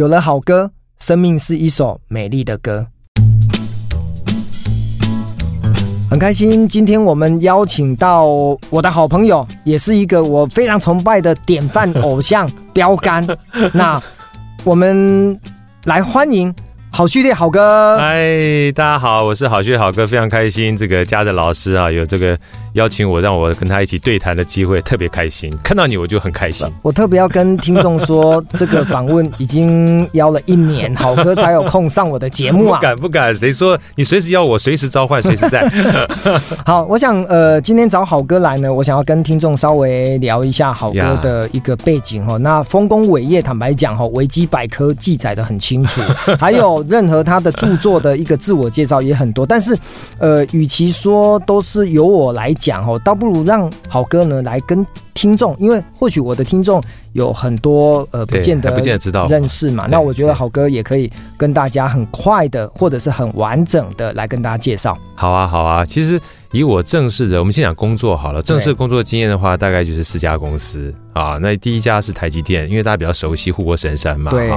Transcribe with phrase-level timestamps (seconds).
[0.00, 2.86] 有了好歌，生命是一首美丽的歌。
[6.08, 8.24] 很开心，今天我们邀请到
[8.70, 13.26] 我的好朋友，也是一个我非常崇拜的典范偶像 标杆。
[13.74, 14.02] 那
[14.64, 15.38] 我们
[15.84, 16.50] 来欢迎。
[16.92, 22.36] 好序列好哥，嗨，大家好，我是好序列好哥，非常开心，这个家的老师啊，有这个
[22.74, 25.50] 邀请我，让我跟他一起对谈的机会，特别开心。
[25.62, 26.66] 看到你我就很开心。
[26.82, 32.76] 我特别要跟听众说，这个访问已经邀了一年，好哥才有空上我的节目啊。
[32.80, 35.66] 不敢不敢，谁说你随时邀我，随时召唤，随时在。
[36.66, 42.36] 好，我想呃，今天找好哥来呢，我想要跟听众稍微聊一下好哥的一个背景哈。
[42.36, 46.02] 那丰功伟业，坦白讲哈，维基百科记载的很清楚，
[46.38, 46.79] 还有。
[46.88, 49.76] 任何他的著作的一个自我介绍也很多，但是，
[50.18, 64.96] 呃，与其说都是由我来讲哦，倒不如让好哥呢来跟听众，因为或许我的听众有很多呃不见得不见得知道认识嘛，那我觉得好哥也可以跟大家很快的或者是很完整的来跟大家介绍。
[65.14, 66.18] 好啊，好啊，其实
[66.52, 71.38] 以我正式的，我们先讲工作好了，正式工作经验的话，大概就是四家公司啊。
[71.40, 74.50] 那第一家是台积电，因为大家比较熟悉护国神山嘛，对。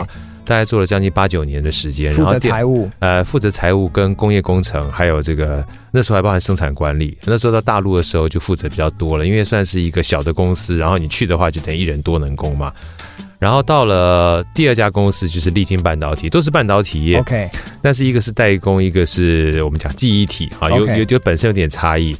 [0.46, 7.18] 大概做了将近八九年的时间，负责财务，呃，负责财务跟工业工程，还有这个那时候还包含生产管理。
[7.24, 12.74] 那时候到大陆的时候就负责比较多了，因为算是一个小的公司，然后你去的话就等于一人多能工嘛。
[13.44, 17.50] 然后到了第二家公司就是力晶半导体，都是半导体业，OK，
[17.82, 22.16] 但是一个是代工，一个是我们讲记忆体啊，有有有本身有点差异。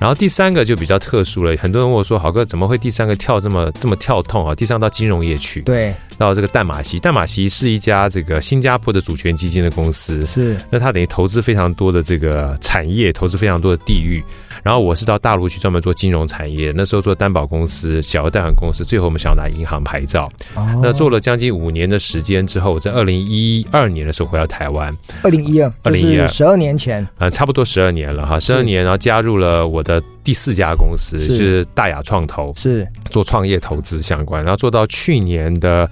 [0.00, 4.54] 然后第三个就比较特殊了，很多人问我说：“好哥，怎么会第三个跳这么这么跳痛啊？
[4.54, 14.24] 第三个到金融业去，对，到这个淡马锡，淡马锡是一家这个新加坡的主权基金的公司，是，那他等于投资非常多的这个产业，投资非常多的地域。
[14.62, 20.28] 然后我是到大陆去专门做金融产业，那时候做担保公司、小额贷款公司，最后我们想要拿银行牌照。
[20.54, 24.94] 哦、那做了将近五年的时间之后，在二零一二年的时候回到台湾。
[25.22, 29.89] 二零一二，二零一二，十二年前，呃，差不多十二年了哈，十二年，然后加入了我的
[30.22, 35.88] 第四家公司，是就是大雅创投，是做创业投资相关，然后做到去年的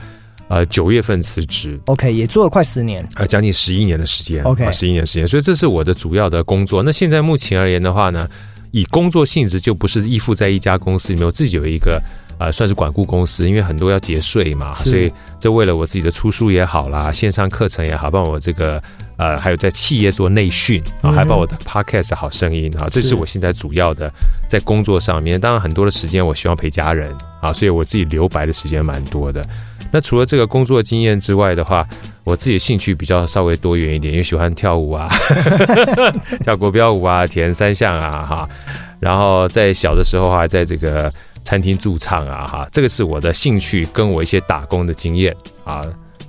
[0.48, 1.80] 呃九月份辞职。
[1.86, 4.44] OK，也做了快十年，呃，将近十一年的时间。
[4.44, 6.82] OK，十一年时间，所以这是我的主要的工作。
[6.82, 8.28] 那现在目前而言的话呢？
[8.70, 11.98] 以工作性质就不是依附在一家公司里面，我自己有一个
[12.38, 18.82] 呃算是管顾公司，因为很多要节税嘛，所以这为了我自己的出书也好啦，线上课程也好，帮我这个
[19.16, 24.12] 呃还有在企业做内训啊，还帮我的 podcast 好声音啊，这是我现在主要的
[24.48, 25.40] 在工作上面。
[25.40, 29.44] 当然很多的时间我希望陪家人啊，所以我自己留白的时间蛮多的。
[29.90, 31.86] 那除了这个工作经验之外的话，
[32.22, 35.08] 我自己兴趣比较稍微多元一点，因为喜欢跳舞啊，
[36.44, 38.48] 跳国标舞啊，铁人三项啊，哈。
[39.00, 41.10] 然后在小的时候还在这个
[41.44, 45.34] 餐厅驻唱啊，哈，这个是我的兴趣，跟我一些打工的经验
[45.64, 45.82] 啊。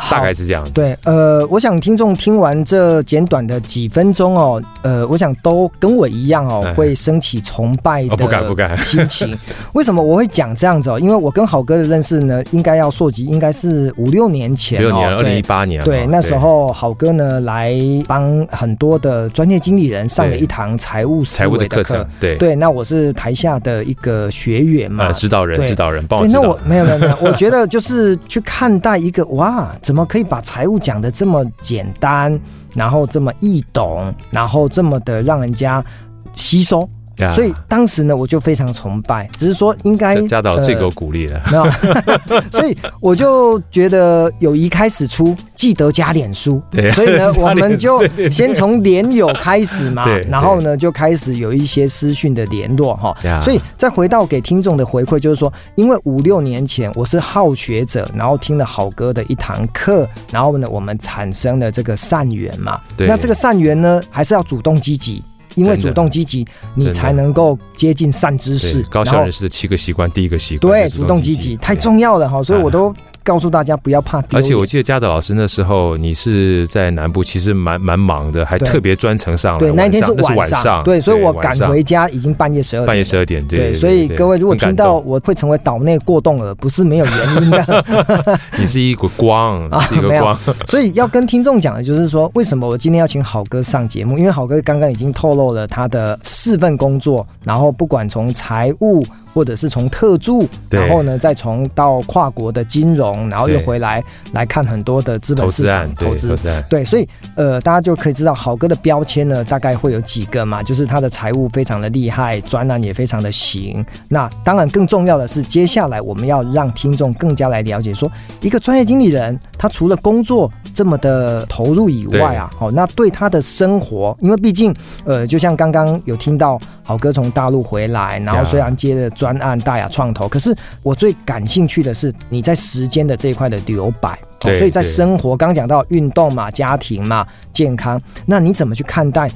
[0.09, 0.71] 大概是这样子。
[0.71, 8.25] 对，呃，我想听众听完这简短的几分钟哦，呃，我想都跟我一样哦，会升起崇拜的心情。
[8.25, 8.77] 不敢不敢。
[8.79, 9.37] 心情
[9.73, 10.99] 为什么我会讲这样子哦？
[10.99, 15.83] 因为我跟好哥的认识呢，应该要溯及，应该是五六年前，六年，二零一八年。
[15.83, 17.75] 对，那时候好哥呢来
[18.07, 22.05] 帮很多的专业经理人上了一堂财务思维的课程。
[22.19, 26.27] 对对，那我是台下的一个学员嘛，呃指导人，指导人，帮我。
[26.27, 29.69] 那我没有没有没有， 我觉得就是去看待一个哇。
[29.89, 32.39] 怎么可以把财务讲得这么简单，
[32.75, 35.83] 然后这么易懂，然后这么的让人家
[36.31, 36.87] 吸收？
[37.33, 46.61] 所以当时呢，我就非常崇拜，只是说应该嘉导最给我鼓励了，没有， 所以我就觉得友谊开始出，记得加脸书。
[46.71, 53.15] 对，所以呢， 我们就先从脸友开始嘛， 然后呢，就开始有一些私讯的联络哈。
[53.41, 62.79] 所以再回到给听众的回馈，就是说，因为五六年前我是好学者，然后听了好哥的一堂课，然后呢，我们产生了这个善缘嘛。
[62.95, 65.23] 对，那这个善缘呢，还是要主动积极。
[65.55, 66.45] 因为主动积极，
[66.75, 68.81] 你才能够接近善知识。
[68.83, 72.93] 高效人士的七个习惯，第一个习惯对主动积极太重要了哈，所以我都。
[73.29, 79.59] 告诉大家不要怕，而且我记得嘉德老师那时候你是在南部，其实蛮蛮忙的，还特别专程上来。
[79.59, 82.87] 对，那一天是晚上，对，所以我赶回家已经半夜十二点。
[82.87, 83.71] 半夜十二点，对。
[83.71, 88.39] 所以各位如果听到我会成为岛内过动儿，不是没有原因的。
[88.57, 90.35] 你是一股光，是一个光。
[90.65, 94.17] 所以要跟听众讲的就是说，为什么我今天要请好哥上节目？
[94.17, 99.05] 因为好哥刚刚已经透露了他的四份工作，然后不管从财务。
[99.33, 104.03] 或者是从特助，然后呢再从到跨国的金融，然后又回来
[104.33, 106.35] 来看很多的资本市场投资。
[106.69, 113.85] 对，所以呃，大家就可以知道好哥的标签呢，大概会有几个嘛，就是他的财务非常的厉害，专案也非常的行。
[114.07, 124.73] 那当然更重要的是，接下来我们要让听众更加来了解说，说一个专业经理人，他除了工作这么的投入以外啊，好、哦，那对他的生活，因为毕竟
[125.03, 134.17] 呃，就像刚刚有听到好哥从大陆回来，然后虽然接了专案大雅创投，可是我最感兴趣的是你在时间的这一块的留白。
[134.39, 139.29] 对，所以在生活，刚讲到运动嘛、家庭嘛、健康，那你怎么去看待？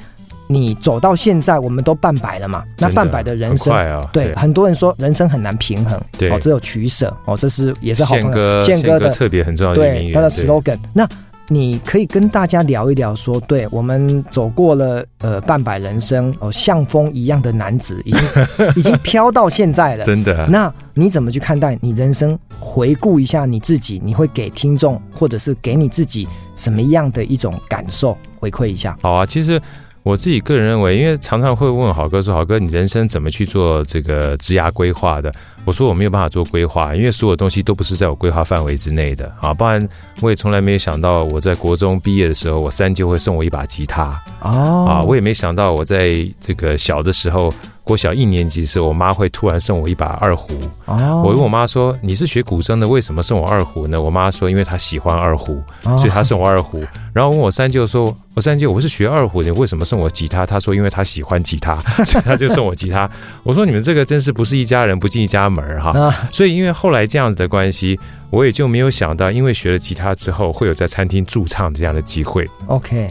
[0.47, 2.63] 你走到现在，我们都半百了嘛？
[2.77, 3.73] 那半百的人生，
[4.13, 7.35] 对很多人说人生很难平衡，对，只有取舍哦。
[7.35, 10.77] 这是也是好朋友宪哥的特别很重要的对他的 slogan。
[10.93, 11.07] 那
[11.49, 18.21] 你可以跟大家聊一聊，说，对我们走过了呃半百人生哦，像风一样的男子，已经
[18.77, 20.47] 已经飘到现在了，真的。
[20.47, 22.37] 那你怎么去看待你人生？
[22.59, 28.17] 回顾一下你自己，你会给听众或者是给你自己什么样的一种感受？
[28.39, 28.97] 回馈一下。
[29.01, 29.61] 好啊，其实。
[30.03, 35.33] 我自己个人认为，因为常常会问好哥说：“好哥，你人生怎么去做这个职涯规划的？”
[35.63, 39.53] 我说：“我没有办法做规划，因为所有东西都不是在我规划范围之内的啊。
[39.53, 39.87] 不然
[40.21, 44.21] 我也从来没有想到，我在国中毕业的时候，我三舅会送我一把吉他。
[44.41, 47.51] 啊，我也没想到，我在这个小的时候。”
[47.83, 50.53] 国小一年级的时候，我妈会突然送我一把二胡。
[50.85, 56.81] 哦，我问我妈说：“你是学古筝的，为什么送我二胡呢？”我妈说：“因为她喜欢二胡，所以她送我二胡。
[57.13, 61.75] ”然后问我三舅说：“我三舅，我是学二胡的，你为什么送我吉他？”他说：“因为他喜欢吉他，
[62.07, 63.09] 所以他就送我吉他。
[63.43, 65.93] ”我说：“你们这个真是不是一家人不进一家门哈。”
[66.31, 67.99] 所以因为后来这样子的关系，
[68.29, 72.49] 我也就没有想到，因为学了吉他之后，会有在餐厅驻唱这样的机会。
[72.67, 73.09] OK，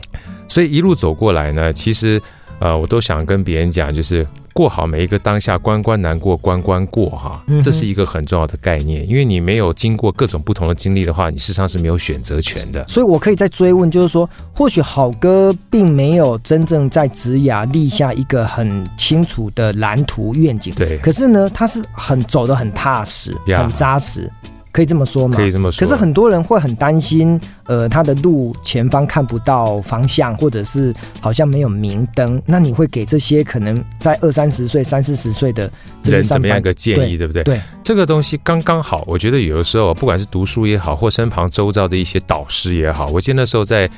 [0.49, 2.21] 所以一路走过来呢，其实
[2.59, 4.27] 呃，我都想跟别人讲，就是。
[4.53, 9.09] 过好每一个当下，关关难过关关过哈，这是一个很重要的概念。
[9.09, 12.87] 因为你没有经过各种不同的经历的话，你事实上是没有选择权的。
[12.89, 20.99] 所以我可以再追问，就是说，或许好哥并没有真正在职涯立下一个很清楚的蓝图愿景，对。
[20.99, 24.31] 可是呢，他是很走得很踏实，很扎实。
[24.73, 25.37] 可以这么说吗？
[25.37, 25.87] 可以这么说。
[25.87, 32.43] 可是很多人会很担心，呃，他的路前方看不到方向，或者是好像没有明灯。
[32.47, 35.71] 那你会给这些可能在二三十岁、三四十岁的
[36.05, 37.45] 人怎么样一个建议，对，对不对？
[37.45, 39.05] 对，这个东西刚刚好。
[39.07, 43.89] 我觉得有的时候，不管是读书也好，或身旁周遭的一些导师也好，我记得那时候在。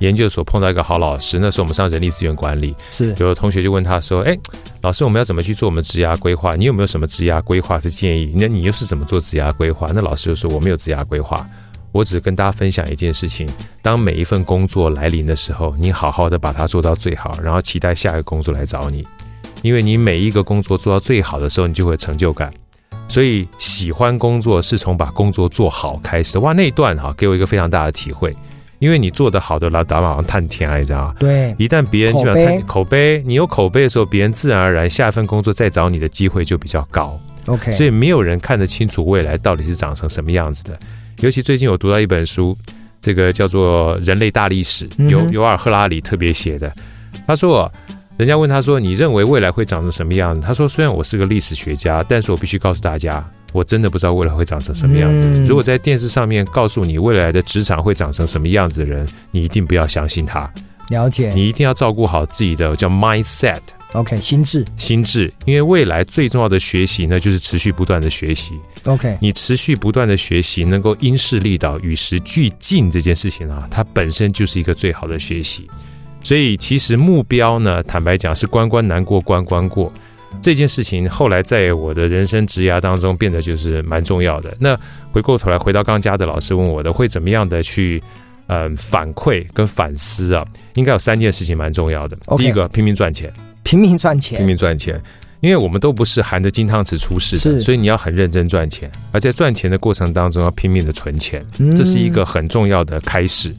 [0.00, 4.36] 研究所碰到一个好老师，那时候我们上人力资源管理，是有的同学就问他说：“哎，
[4.82, 6.54] 老师，我们要怎么去做我们职涯规划？
[6.56, 8.32] 你有没有什么职涯规划的建议？
[8.36, 11.46] 那你又是怎么做职涯规划？”那老师就说：“我没有职涯规划，
[11.92, 13.48] 我只跟大家分享一件事情：
[13.80, 19.06] 当每一份工作来临的时候，你好好的把它做到最好，然后期待下一个工作来找你，
[19.62, 22.52] 因为你每一个工作做到最好的时候，你就会有成就感。
[23.06, 26.38] 所以喜欢工作是从把工作做好开始。
[26.40, 28.34] 哇，那一段哈，给我一个非常大的体会。”
[28.78, 31.14] 因为你做得好的，老打马上探天来着啊！
[31.18, 37.18] 对，一旦别人基本上看口碑，你有口碑的时候，别人自然而然下一份工作再找你的机会就比较高。
[37.46, 40.78] OK，所以没有人看得清楚未来到底是长成什么样子的。
[41.20, 42.56] 尤其最近我读到一本书，
[43.00, 46.72] 这个叫做《人类大历史》，由尤尔赫拉里特别写的。
[47.26, 47.70] 他说，
[48.16, 53.24] 人家问他说：“你认为未来会长成什么样子？”他说：“虽然我是个历史学家，但是我必须告诉大家。”
[53.54, 55.24] 我真的不知道未来会长成什么样子。
[55.44, 60.52] 如果在电视上面告诉你未来的职场会长成什么样子的人，你一定不要相信他。
[60.88, 61.30] 了解。
[61.32, 63.60] 你一定要照顾好自己的叫 mindset。
[63.92, 64.66] OK，心智。
[64.76, 68.58] 心智，因为未来最重要的学习呢，就是持续不断的学习。
[68.86, 75.68] OK，你持续不断的学习，能够因势利导、与时俱进这件事情啊，它本身就是一个最好的学习。
[76.20, 79.92] 所以其实目标呢，坦白讲是关关难过关关过。
[80.42, 84.54] 这件事情后来在我的人生职涯当中变得就是蛮重要的。
[84.58, 84.78] 那
[85.12, 88.02] 回过头来，回到刚加的老师问我的，会怎么样的去
[88.48, 90.44] 嗯、呃、反馈跟反思啊？
[90.74, 92.16] 应该有三件事情蛮重要的。
[92.26, 95.00] Okay, 第一个，拼命赚钱，拼命赚钱，拼命赚钱。
[95.40, 101.44] 因为我们都不是含着金汤匙出世的，所以你要很认真赚钱，而在赚钱的过程当中要拼命的存钱，
[101.76, 103.54] 这是一个很重要的开始。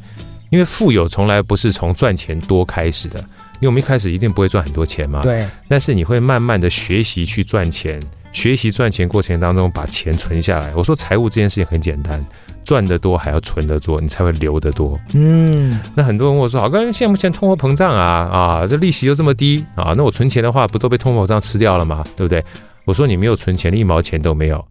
[0.50, 3.24] 因为富有从来不是从赚钱多开始的。
[3.56, 5.46] 因为我们一开始一定不会赚很多钱嘛，对。
[5.68, 10.74] 但是你会慢慢的学习去赚钱，学习赚钱过程当中把钱存下来。
[10.76, 12.24] 我说财务这件事情很简单，
[12.64, 15.00] 赚得多还要存得多，你才会留得多。
[15.14, 15.80] 嗯。
[15.96, 22.04] 那很多人问我说：“好，刚现在目前通货膨胀啊啊，这利息又这么低啊，那我存钱的话不都被通货膨胀吃掉了吗？
[22.16, 22.44] 对不对？”
[22.86, 24.64] 我说：“你没有存钱，一毛钱都没有，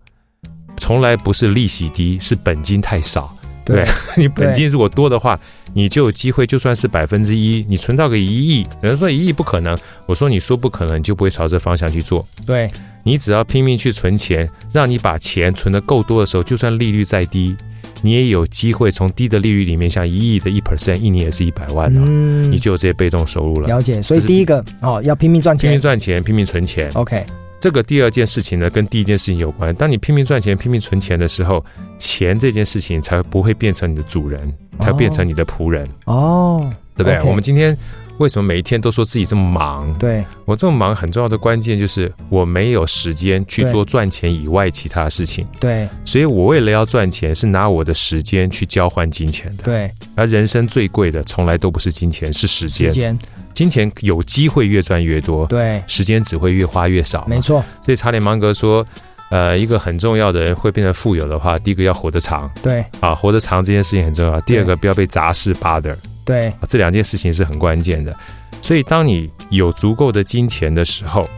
[0.77, 3.85] 从来不是利息低，是本金太少。”对，
[4.17, 5.39] 你本金如果多的话，
[5.73, 12.25] 你就有机会，就算是百分之一，你存到个一亿，有人说一亿不可能，我说你说不可能，你就不会朝这方向去做。
[12.47, 12.71] 对，
[13.03, 17.57] 你只要拼命去存钱，让你把钱存的够多的时候，就算利率再低，
[18.03, 23.67] 你也有机会从低的利率里面，像一亿的一 percent，一年也是一百万的，嗯，你就有这些被动收入了。
[23.67, 26.91] 了解，所以第一个哦，要拼命赚钱，拼命赚钱，拼命存钱。
[26.95, 27.25] OK。
[27.65, 29.75] 这个第二件事情呢，跟第一件事情有关。
[29.75, 31.65] 当你拼命赚钱、拼命存钱的时候，
[31.99, 34.39] 钱这件事情才不会变成你的主人，
[34.81, 35.83] 才变成你的仆人。
[36.05, 37.25] 哦，对不对？Okay.
[37.25, 37.75] 我们今天
[38.19, 39.91] 为什么每一天都说自己这么忙？
[39.99, 45.47] 对，我这么忙，很重要的关键就是我没有时间去做赚钱以外其他事情。
[45.59, 49.63] 对，所以我为了要赚钱，是拿我的时间去交换金钱的。
[49.63, 52.91] 对，而人生最贵的从来都不是金钱，是时间。
[52.91, 53.19] 时间。
[53.55, 57.65] 金钱有机会越赚越多，对，时间只会越花越少，没错。
[57.85, 58.85] 所以查理芒格说，
[59.31, 64.41] 呃，一个很重要的人会变得富有的话，第一个要活得长，对，啊，活得长这件事情很重要。
[64.41, 68.15] 第二个不要被杂事 bother，对，啊，这两件事情是很关键的。
[68.61, 71.29] 所以当你有足够的金钱的时候，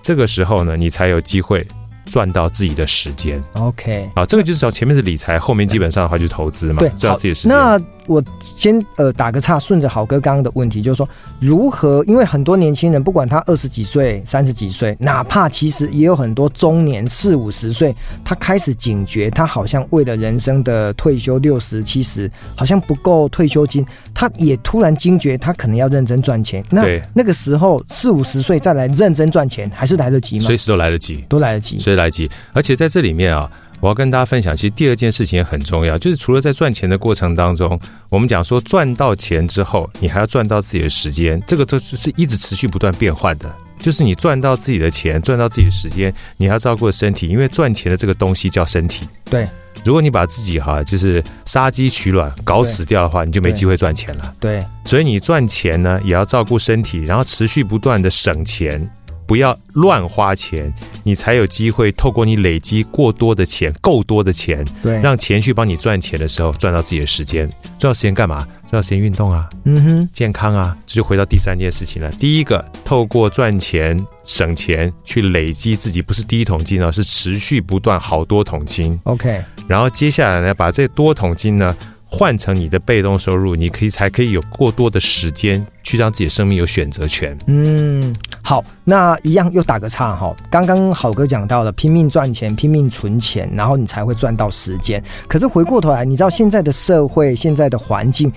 [0.00, 1.66] 这个时候呢，你才有机会。
[2.10, 7.56] 赚到自己的时间，OK，好，这个就是讲前面是理财，后面基本上的话就是投资嘛，对，赚到自己的时间。
[7.56, 11.08] 那我先呃打个岔，顺着好哥刚刚的问题，就是说
[11.40, 12.04] 如何？
[12.06, 17.94] 因为很多年轻人，不管他二十几岁、三十几岁，哪怕其实也有很多中年四五十岁，
[18.24, 26.62] 他开始警觉，他好像为了人生的退休六十七十，好像不够退休金，他也突然惊觉，他可能要认真赚钱。
[26.70, 26.84] 那
[27.14, 30.44] 那个时候四五十岁再来认真赚钱，还是来得及吗？
[30.44, 31.94] 随时都来得及，都来得及。
[31.94, 33.50] 来得及，而且在这里面啊，
[33.84, 43.54] 我要跟大家分享，其实第二件事情也很重要，就是除了在赚钱的过程当中，我们讲说赚到钱之后，你还要赚到自己的时间，这个都是一直持续不断变换的。
[43.78, 49.06] 就是你赚到自己的钱，赚到自己的时间，你还要照顾身体，因为赚钱的这个东西叫身体。
[49.26, 49.46] 对，
[49.84, 54.34] 如果你把自己哈就是杀鸡取卵搞死掉的话，你就没机会赚钱了。
[54.40, 58.90] 对，所以你赚钱呢，也要照顾身体，然后持续不断的省钱。
[59.26, 67.48] 不要乱花钱，你才有机会透过你累积过多的钱，够多的钱，对，让钱去帮你赚钱的时候，赚到自己的时间。
[67.78, 68.46] 赚到时间干嘛？
[68.70, 72.10] 赚到时间运动啊，嗯哼，健康啊，这就回到第三件事情了。
[72.12, 78.98] 第一个，透过赚钱省钱去累积自己，不是第一桶金哦，是持续不断好多桶金。
[79.04, 81.74] OK，然后接下来呢，把这多桶金呢。
[82.06, 87.36] 换成你的被动收入，你可以才可以有过多的时间去让自己的生命有选择权。
[87.48, 88.14] 嗯，
[88.46, 90.36] 好，那一样又打个岔哈。
[90.50, 95.02] 刚刚好哥讲到了拼命赚钱、拼命存钱，然后你才会赚到时间。
[95.26, 98.30] 可是回过头来，你知道现在的社会、现在的环境，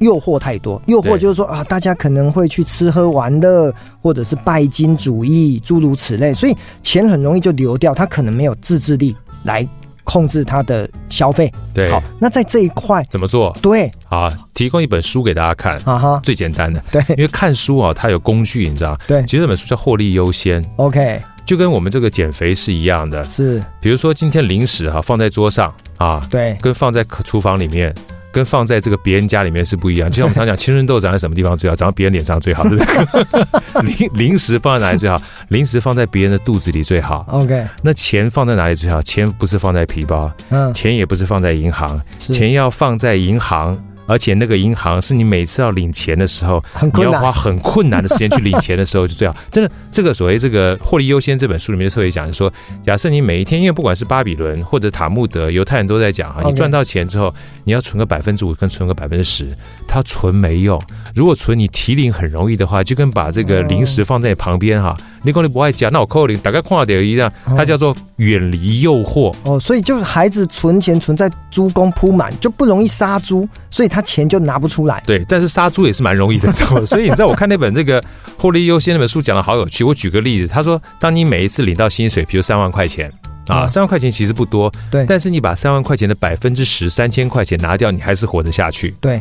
[0.00, 0.82] 诱惑太多。
[0.86, 7.94] 诱惑就是说啊，大家可能会去吃喝玩乐，或者是拜金主义，诸如此类，所以钱很容易就流掉。
[7.94, 9.64] 他可能没有自制力来。
[10.04, 13.56] 控制他的消费，对，好，那在这一块怎么做？
[13.62, 27.94] 对，啊，提供一本书给大家看，啊哈，最简单的，对，因为看书啊，它有工具，你知道，对，其实这本书叫获利优先，OK，就跟我们这个减肥是一样的，是，比如说今天零食哈放在桌上啊，对，跟放在厨房里面。
[28.32, 31.76] 跟放在这个别人家里面是不一样，就像我们常讲，青春痘长在什么地方最好？
[31.76, 33.82] 长在别人脸上最好，对不对？
[33.82, 35.20] 零零食放在哪里最好？
[35.48, 37.24] 零食放在别人的肚子里最好。
[37.28, 39.02] OK，那钱放在哪里最好？
[39.02, 43.78] 钱不是放在皮包，嗯，钱也不是放在银行，钱要放在银行。
[44.12, 49.34] 而且那个银行是你每次要领钱的时候，你要花很困难的时间去领钱的时候就最好。
[49.50, 52.52] 真的，这个所谓这个获利优先这本书里面就特别讲说，
[52.82, 59.46] 假设你每一天，因为不管是巴比伦或者塔木德，犹太人都在讲哈，你赚到钱之后，你要存个百分之五跟存个百分之十，
[59.88, 60.78] 他存没用。
[61.14, 69.34] 如果存你提领很容易的话，就跟把这个零食放在你旁边哈，你讲你不爱加，那我扣零，大概跨点一样，它叫做远离诱惑。
[69.44, 74.00] 哦，所以就是孩子存钱存在猪公铺满，就不容易杀猪，所以他。
[74.12, 76.52] 钱就拿不出来，对，但是杀猪也是蛮容易的，
[76.84, 78.02] 所以你知道，我看那本这个
[78.36, 79.84] 获利优先那本书讲的好有趣。
[79.84, 83.10] 我举个例子，他说，当你每一次领到薪水，比如三万块钱
[83.46, 89.18] 啊，三万块钱其实不多，对，但是你把三万块钱的百分之十，三千块钱拿掉，你还是活得下去，对。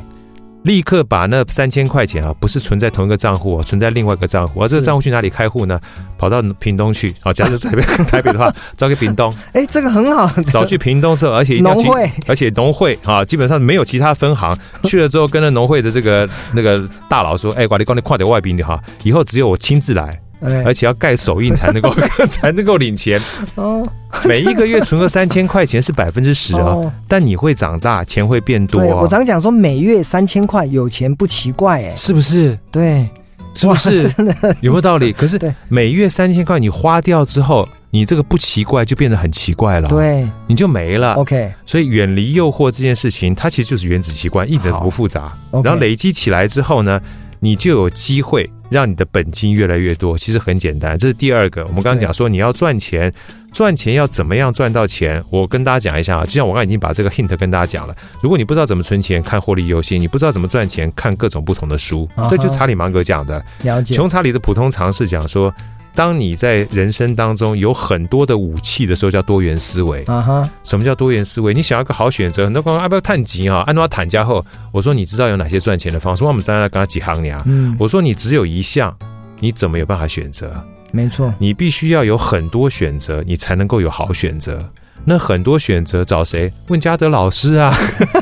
[0.63, 4.61] 立刻把那三千块钱啊，不是存在同一个账户，存在另外一个账户。
[4.61, 5.79] 而这个账户去哪里开户呢？
[6.17, 7.13] 跑到屏东去。
[7.21, 9.33] 啊，假如台北 台北的话，找给屏东。
[9.53, 10.29] 哎，这个很好。
[10.51, 11.89] 找去屏东之后，而且一定要去，
[12.27, 14.55] 而且农会啊，基本上没有其他分行。
[14.85, 20.21] 去了之后，跟着农会的这个那个大佬说：“哎，管理官，你快点外宾的哈，以后只有我亲自来。”
[20.65, 21.93] 而且要盖手印才能够
[22.29, 23.21] 才能够领钱
[23.55, 23.87] 哦。
[24.25, 28.81] 每一个月存个三千块钱是百分之十哦，但你会长大，钱会变多。
[28.83, 32.57] 我常讲说，每月三千块有钱不奇怪，哎，是不是？
[32.69, 33.07] 对，
[33.53, 34.11] 是不是？
[34.61, 35.13] 有没有道理？
[35.13, 41.13] 可是每月三千块你花掉之后，你这个不奇怪就变得很奇怪了，对，你就没了。
[41.13, 45.31] OK，所以远离诱惑这件事情，它其实就是原子习惯，一点都不复杂。
[45.63, 47.01] 然后累积起来之后呢，
[47.41, 50.17] 你就有机会让你的本金越来越多。
[50.17, 51.63] 其实很简单，这是第二个。
[51.65, 53.11] 我们刚刚讲说，你要赚钱，
[53.51, 55.21] 赚钱要怎么样赚到钱？
[55.29, 57.95] 我跟大家讲一下啊，就像我刚刚已经把这个 hint 跟大家讲了。
[58.21, 62.07] 如果你不知道怎么存钱，看获利游戏；你不知道怎么赚钱，看各种不同的书。
[62.29, 63.43] 这就是查理芒格讲的。
[63.63, 63.93] 了解。
[63.93, 65.53] 穷查理的普通常识讲说。
[65.93, 70.03] 当你在人生当中有很多的武器的时候，叫多元思维。
[70.05, 71.53] 啊哈，什么叫多元思维？
[71.53, 73.63] 你想要个好选择，很多朋友要不要探级啊？
[73.67, 76.23] 按照坦家后，我说你知道有哪些赚钱的方式？
[76.23, 77.41] 我们再来跟他几行呀。
[77.45, 78.95] 嗯，我说你只有一项，
[79.39, 80.63] 你怎么有办法选择？
[80.93, 84.71] 没错，你必须要有很多选择，你才能够有好选择。
[85.03, 86.51] 那很多选择找谁？
[86.67, 87.73] 问嘉德老师啊，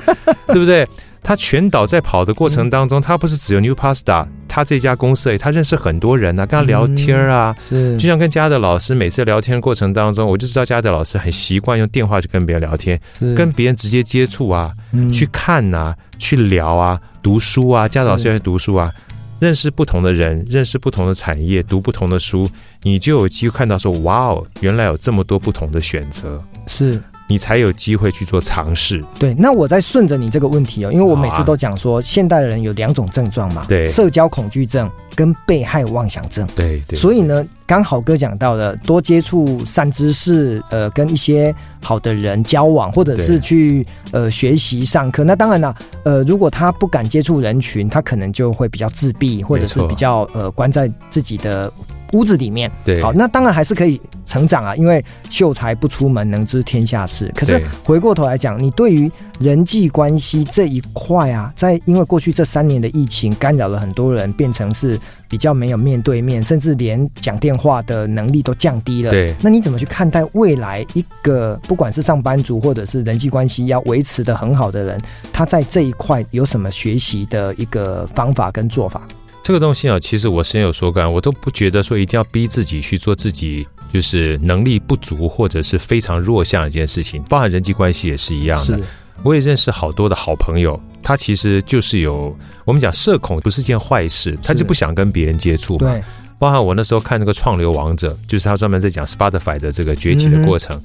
[0.47, 0.87] 对不对？
[1.21, 7.95] 他全岛在跑的过程当中，他不是只有 New Pasta，他这家公司，他认识很多人啊，跟他聊天啊，是。
[7.97, 12.99] 就像跟嘉德老师每次聊天过程当中，我就知道嘉德老师很习惯用电话去跟别人聊天，
[13.35, 14.73] 跟别人直接接触啊，
[15.13, 18.91] 去看啊，去聊啊，读书啊，嘉德老师要去读书啊，
[19.39, 22.49] 认识不同的人，认识不同的产业，读不同的书，
[22.81, 26.99] 你就有机会看到说，哇哦，原来有这么多不同的选择，是。
[27.29, 29.05] 你才有机会去做尝试。
[29.19, 36.47] 对，那我再顺着你这个问题哦，因为我每次都讲说，现代人有两种症状嘛，对，社交恐惧症跟被害妄想症。
[36.55, 36.97] 对对。
[36.97, 45.23] 所以呢，刚好哥讲到的，多接触善知识，呃，跟一些好的人交往，或者是去呃学习上课。
[45.23, 51.71] 那当然了，呃，如果他不敢接触人群，他可能就会比较自闭，或者是比较呃关在自己的。
[52.13, 57.31] 屋子里面，对，好，那当然还是可以成长啊，因为秀才不出门，能知天下事。
[57.35, 69.11] 可是回过头来讲，你对于人际关系这一块啊，在因为过去这三年的疫情干扰了很多人，变成是比较没有面对面，甚至连讲电话的能力都降低了。
[69.11, 74.99] 对，那你怎么去看待未来一个不管是上班族或者是人际关系要维持的很好的人，
[75.31, 79.07] 他在这一块有什么学习的一个方法跟做法？
[79.49, 88.79] 这个东西啊，其实我深有所感，我都不觉得说一定要逼自己去做自己就是能力不足或者是非常弱项的一件事情，包含人际关系也是一样的。
[89.23, 95.91] 我也认识好多的好朋友，他其实就是有我们讲社恐不是件坏事，他就不想跟别人接触嘛。
[95.91, 96.03] 对，
[96.37, 100.83] 包含我那时候看那个创流王者，就是他专门在讲 Spotify 的这个崛起的过程，嗯、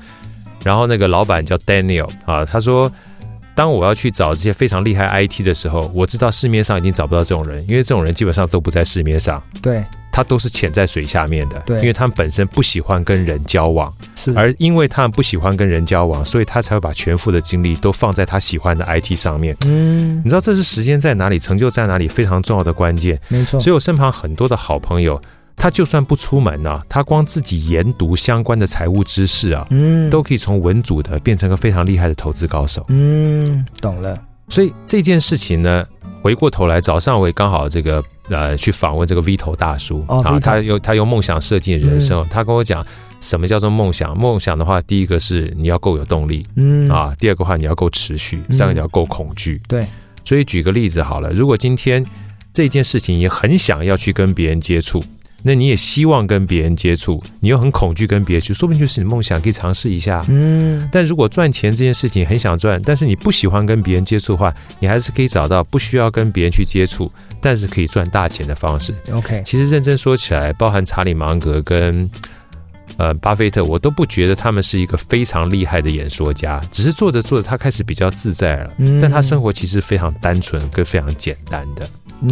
[0.65, 2.91] 然后那个老板叫 Daniel 啊，他说。
[3.55, 9.41] 当我要去找这些非常厉害 IT 的时候，我知道市面上已经找不到这种人，因为这种人基本上都不在市面上。
[9.63, 11.61] 对，他都是潜在水下面的。
[11.61, 14.33] 对，因为他们本身不喜欢跟人交往，是。
[14.37, 19.57] 而因为他们不喜欢跟人交往，所以他才会把全副的精力都放在他喜欢的 IT 上面。
[19.67, 23.21] 嗯，你知道这是时间在哪里，成就在哪里非常重要的关键。
[23.29, 23.61] 没错。
[23.61, 25.21] 所以我身旁很多的好朋友。
[25.57, 32.85] 他就算不出门啊，他光自己研读相关的财务知识啊，嗯，都可以从文组的变成个非常厉害的投资高手。
[32.89, 34.15] 嗯，懂了。
[34.49, 35.87] 所以这件事情呢，
[36.23, 42.85] 回过头来，早上我也刚好这个呃去访问这个 V 头大叔、哦、啊，他用他用梦想设计人生、嗯，他跟我讲
[43.21, 44.15] 什么叫做梦想？
[44.15, 49.67] 梦想的话，第一个是你要够有动力，嗯啊，第二个话你要够持续，三个你要够恐惧、嗯。
[49.69, 49.87] 对，
[50.25, 52.05] 所以举个例子好了，如果今天
[52.53, 55.03] 这件事情也很想要去跟别人接触。
[55.47, 60.25] 那你也希望跟别人接触，你又很恐惧跟别人去，说不定就是你梦想，可以尝试一下。
[60.31, 68.95] 嗯，但如果赚钱这件事情很想赚，但是你不喜欢跟别人接触的话，你还是可以找到不需要跟别人去接触，但是可以赚大钱的方式。
[69.13, 72.11] OK，其实认真说起来，包含查理芒格跟
[72.97, 81.87] 呃巴菲特，我都不觉得他们是一个非常厉害的演说家，只是做着做着他开始比较自在了，嗯但他生活其实非常单纯跟非常简单的。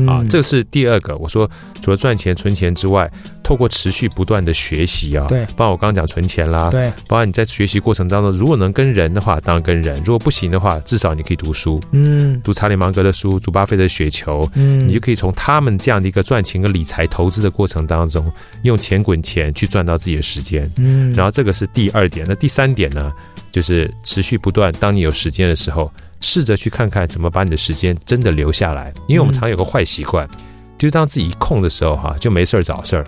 [0.07, 1.17] 啊，这是第二个。
[1.17, 1.49] 我说，
[1.83, 3.11] 除了赚钱、存钱之外，
[3.43, 22.25] 透过持续不断的学习啊，对，包括我刚刚讲存钱啦，对，包括你在学习过程当中，如果能跟人的话，当然跟人；如果不行的话，至少你可以读书，嗯，读查理芒格的书，读巴菲特的雪球，嗯，你就可以从他们这样的一个赚钱跟理财投资的过程当中，用钱滚钱去赚到自己的时间，嗯，然后这个是第二点。
[22.29, 23.13] 那第三点呢，
[23.51, 25.93] 就是持续不断，当你有时间的时候。
[26.23, 30.27] 试着去看看怎么把你的时间真的留下来，因为我们常有个坏习惯，
[30.79, 33.05] 就是当自己一空的时候哈，就没事儿找事儿，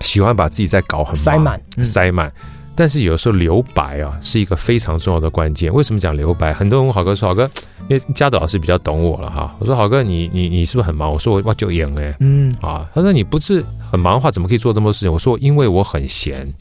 [0.00, 2.32] 喜欢把自己在搞很塞满，塞满。
[2.78, 5.72] 但是有的时候留白啊，是一个非常重要的关键。
[5.72, 6.52] 为什么讲留白？
[6.52, 7.50] 很多人问好哥说：“好哥，
[7.88, 16.52] 因为嘉德老师比较懂我了哈。”我说：“好哥，你你你是不是很忙？”我说：“我我就赢哎，嗯啊。”他说：“你不是很忙的话，怎么可以做这么多事情？”我说：“因为我很闲。”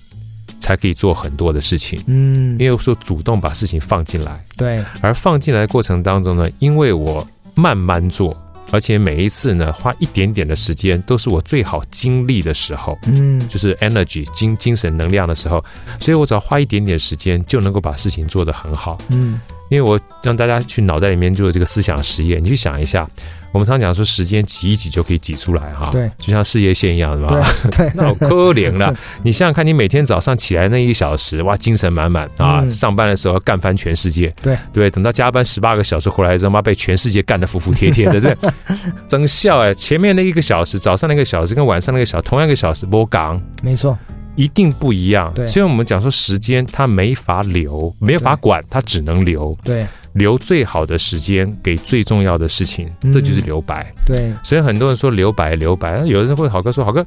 [0.65, 7.23] 才可以做很多的事情，嗯，因为说主动把事情放进来，对，而放进来的过程当中呢，因为我
[7.53, 8.35] 慢慢做，
[8.71, 15.63] 而且每一次呢，花一点点的时间都是我最好精力的时候，嗯，就是 energy 精精神能量的时候，
[15.99, 23.07] 所以我只要花一点点时间就能够把事情做得很好，嗯，因为我让大家去脑袋里面做这个思想实验，你去想一下。
[23.55, 27.41] 我们常讲说，时间挤一挤就可以挤出来哈，对，就像事业线一样，是吧？
[27.71, 28.93] 对， 那好可怜了。
[29.23, 32.59] 你想想看，你每天早上起来那一小时，哇，精神满满啊！
[32.61, 34.89] 嗯、上班的时候要干翻全世界，对对。
[34.89, 38.35] 等到加班十八个小时回来之后，妈被全世界干得服服帖帖的，对。
[39.07, 39.73] 真笑哎！
[39.73, 43.97] 前面那一个小时，早上那个小时跟晚上那个小时，同样一个小时，不讲，没错，
[44.35, 45.31] 一定不一样。
[45.33, 49.57] 对，所以我们讲说，时间它没法留，没法管，它只能留。
[49.63, 49.85] 对。
[50.13, 53.93] 留最好的时间给最重要的事情，这就是留白。
[53.97, 56.05] 嗯、对，所以很多人说留白，留白。
[56.05, 57.05] 有的人会好哥说，好哥，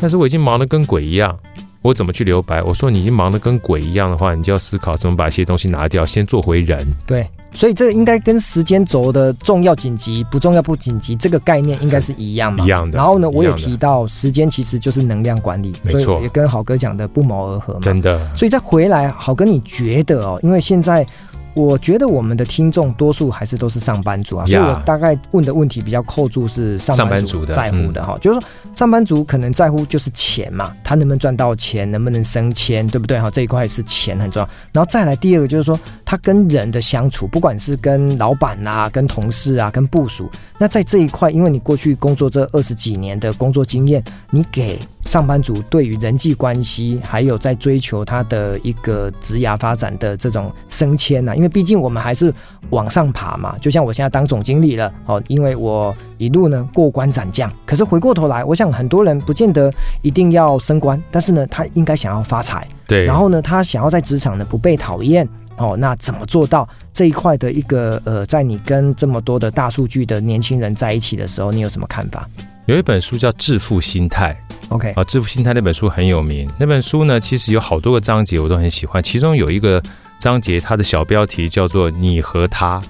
[0.00, 1.36] 但是我已经忙得跟鬼一样，
[1.82, 2.62] 我怎么去留白？
[2.62, 6.86] 我说你已经忙得跟鬼一样的话，你就要思考怎么把一些东西拿掉，先做回人。
[7.04, 12.64] 对，所以这个应该跟时间轴的重要紧急不重要不紧急这个概念应该是一样嘛？
[12.64, 12.96] 一样的。
[12.96, 17.80] 然后呢，我有提到时间其实就是能量管理，没错，所以也跟好哥讲的不谋而合嘛。
[17.80, 18.20] 真的。
[18.36, 20.38] 所以再回来，好哥，你觉得哦？
[20.42, 21.06] 因为现在。
[21.54, 33.28] 我觉得我们的听众多数还是都是上班族啊，所以我大概问的问题比较扣住是上班族在乎的哈，就是说上班族可能在乎就是钱嘛，他能不能赚到钱，能不能升迁，对不对哈？
[33.28, 34.48] 这一块是钱很重要。
[34.70, 44.78] 然后再来第二个就是说他跟人的相处，不管是跟老板啊、跟同事啊、跟部属，那在这一块，因为你过去工作这二十几年的工作经验，你给。
[45.04, 52.30] 上班族对于人际关系，还有在追求他的一个职涯发展的这种升迁呐，因为毕竟我们还是
[52.68, 53.56] 往上爬嘛。
[53.58, 57.50] 就像我现在当总经理了，哦，因为我一路呢过关斩将。
[57.64, 62.66] 可是回过头来，我想很多人不见得一定要升官，但是呢，他应该想要发财。
[62.86, 63.04] 对。
[63.04, 65.26] 然后呢，他想要在职场呢不被讨厌。
[65.56, 72.28] 哦，那怎么做到这一块的一个呃，在你跟这么多的大数据的年轻人在一起的时候，你有什么看法？
[72.66, 74.38] 有一本书叫《致富心态》
[74.72, 76.48] ，OK，啊，《致富心态》那本书很有名。
[76.60, 79.02] 那本书呢，其实有好多个章节我都很喜欢。
[79.02, 79.82] 其中有一个
[80.20, 82.80] 章节，它的小标题叫做“你和他”，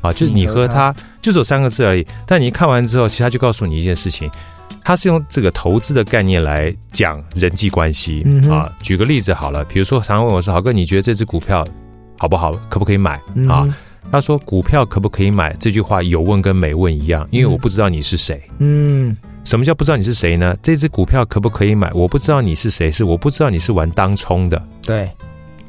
[0.00, 0.94] 啊，就是你和他，
[1.24, 2.06] 就只有三个字而已。
[2.26, 4.30] 但你一看完之后，其实他就告诉你一件事情，
[4.84, 8.70] 他是用这个投资的概念来讲人际关系啊。
[8.82, 11.66] 举个例子好了，比如说常常问我说：“豪哥，你觉得这只股票
[12.18, 12.52] 好不好？
[12.68, 13.66] 可不可以买？”啊。
[14.12, 18.40] 他说：“股票可不可以买？”这句话有问跟没问一样，因为我不知道你是谁。
[18.58, 20.54] 嗯，什么叫不知道你是谁呢？
[20.62, 21.90] 这只股票可不可以买？
[21.94, 25.10] 我不知道你是谁，是我不知道你是玩当冲的，对，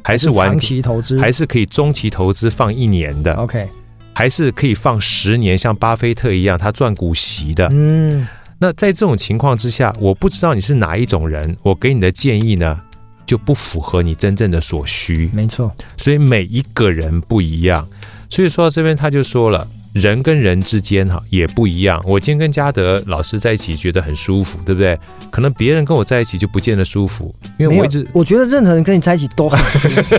[0.04, 3.68] 还是玩长期投资，还是可以中期投资放一年的？OK，
[4.16, 7.68] 还是可以放十年，像巴菲特一样，他赚股息的。
[7.72, 8.26] 嗯，
[8.60, 12.82] 那在这种情况之下，我不知道你是哪一种人，我给你的建议呢，
[13.26, 15.30] 就不符合你真正的所需。
[15.34, 17.86] 没错，所以每一个人不一样。
[18.30, 22.04] 所以说到这边，他就说了，人跟人之间哈也不一样。
[22.06, 25.00] 我今天跟嘉德老师在一起觉得很舒服，对不对？
[25.32, 30.16] 可能别人跟我在一起就不见得舒服，因为我一直我觉得任何人跟你在一起都很舒服。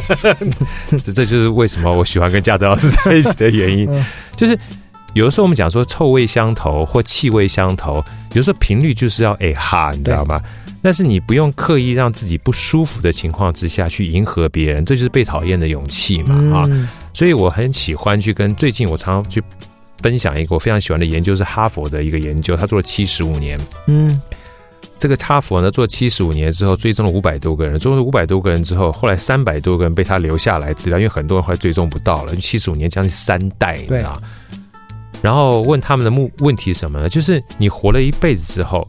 [0.96, 3.86] 这这就是为什么我喜欢跟嘉德老师在一起的原因。
[4.34, 4.58] 就是
[5.12, 10.40] 有的时候我们讲说臭味相投或气味相投，有时候频率就是要哎哈，你知道吗？
[10.80, 16.88] 但是你不用刻意让自己不舒服的情况之下去迎合别人，这就是被讨厌的勇气嘛啊！
[17.12, 19.42] 所以我很喜欢去跟最近我常常去
[20.06, 23.58] 分享一个我非常喜欢的研究，是哈佛的一个研究，他做了七十五年。
[23.88, 24.20] 嗯，
[24.96, 34.22] 这个哈佛呢做了七十五年之后，追踪了五百多个人，追踪了五百多个人之后，后来三百多个人被他留下来资料，因为很多人后来追踪不到了，七十五年将近三代，你知道？
[35.22, 37.08] 然后问他们的目问题是什么呢？
[37.08, 38.88] 就是你活了一辈子之后，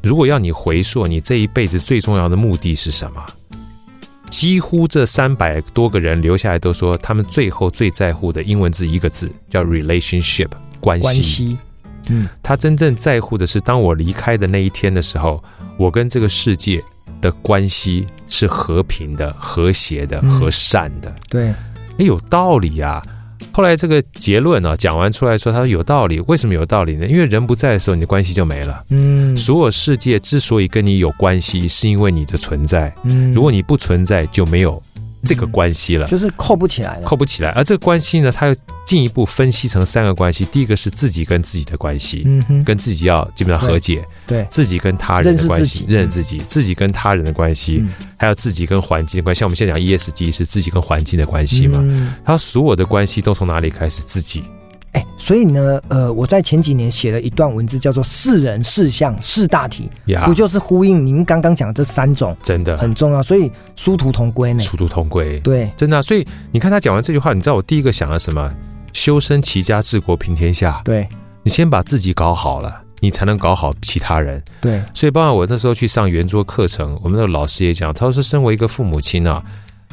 [0.00, 3.20] 如果要你回溯你这一辈子最重要的目的是什么？
[4.42, 10.48] 几乎这三百多个人留下来都说，他们最后最在乎的英文字一个字叫 relationship
[10.80, 11.56] 关系。
[12.08, 15.40] 嗯，他真正在乎的是，当我离开的那一天的时候，
[15.76, 16.82] 我跟这个世界
[17.20, 21.08] 的关系是和平的、和谐的、和善的。
[21.08, 21.48] 嗯、对，
[21.98, 23.02] 哎，有道理呀、啊。
[23.50, 26.20] 后来这个结论呢、啊，讲完出来说，他说有道理。
[26.20, 27.06] 为什么有道理呢？
[27.06, 28.84] 因为人不在的时候，你的关系就没了。
[28.90, 32.94] 嗯，所有世界之所以跟你有关系，是因为你的存在。
[33.04, 34.80] 嗯，如果你不存在，就没有
[35.24, 37.50] 这个关系了，就是扣不起来了，扣不起来。
[37.50, 38.54] 而这个关系呢，它又
[38.92, 40.44] 进一步分析成三个关系。
[40.44, 44.04] 第一个是自己跟自己的关系，嗯哼，跟自己要基本上和解。
[44.26, 49.38] 对，自己跟他人的关系，认识自己，认自己，跟他人的关系，嗯、还有自己跟环境的关系。
[49.38, 51.78] 像我们现在讲 ESG 是自己跟环境的关系嘛？
[51.80, 54.02] 嗯、他所有的关系都从哪里开始？
[54.02, 54.44] 自己。
[54.92, 59.88] 哎，所以呢，呃，我在前几年写了一段文字，叫做“四人、四相、四大体”，
[60.26, 62.36] 不就是呼应您刚刚讲的这三种？
[62.42, 63.22] 真的很重要。
[63.22, 64.62] 所以殊途同归呢？
[64.62, 66.02] 殊途同归，对，真的、啊。
[66.02, 68.52] 所以你看他讲完这句话，你知道我第一个想了什么？
[69.02, 70.80] 修身齐家治国平天下。
[70.84, 71.08] 对。
[71.42, 74.40] 你先把自己搞好了，你才能搞好其他人。
[74.60, 79.42] 对，所以包括我那时候去上圆桌课程，我们的老师也讲，他说，身为一个父母亲啊，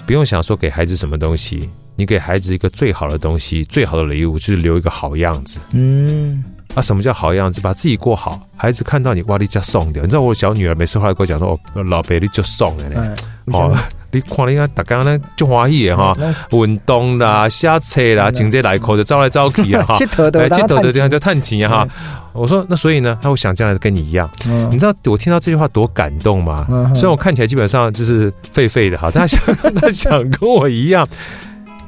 [0.06, 5.60] 不用想说给孩子什么东西，你给孩子一个最好的东西，最好的礼物就是留一个好样子。
[5.74, 6.44] 嗯，
[6.76, 7.60] 啊，什么叫好样子？
[7.62, 10.04] 把自己过好，孩子看到你，哇，你家送掉。
[10.04, 13.16] 你知道我小女儿每次后来跟我讲说，哦，老爸你就送的呢。
[13.48, 13.76] 哦，
[14.12, 16.16] 你看你看大家呢就欢喜的哈，
[16.52, 21.88] 运动啦、下车啦、经济来口就招来招去啊 哈，切头的，切头的这样就叹气哈。
[22.34, 24.30] 我说那所以呢，他会想将来跟你一样。
[24.72, 26.66] 你知道我听到这句话多感动吗？
[26.96, 29.42] 虽然我看起来基本上就是废废的哈，但他想
[29.76, 31.08] 他想跟我一样。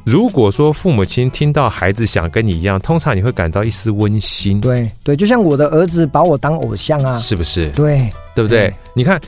[0.03, 4.59] 如果说父母亲听到孩子想跟你一样，通常你会感到一丝温馨。
[4.59, 7.69] 对对，就像我的儿子把我当偶像啊，是不是？
[7.69, 8.73] 对，对不对？
[8.93, 9.19] 你看。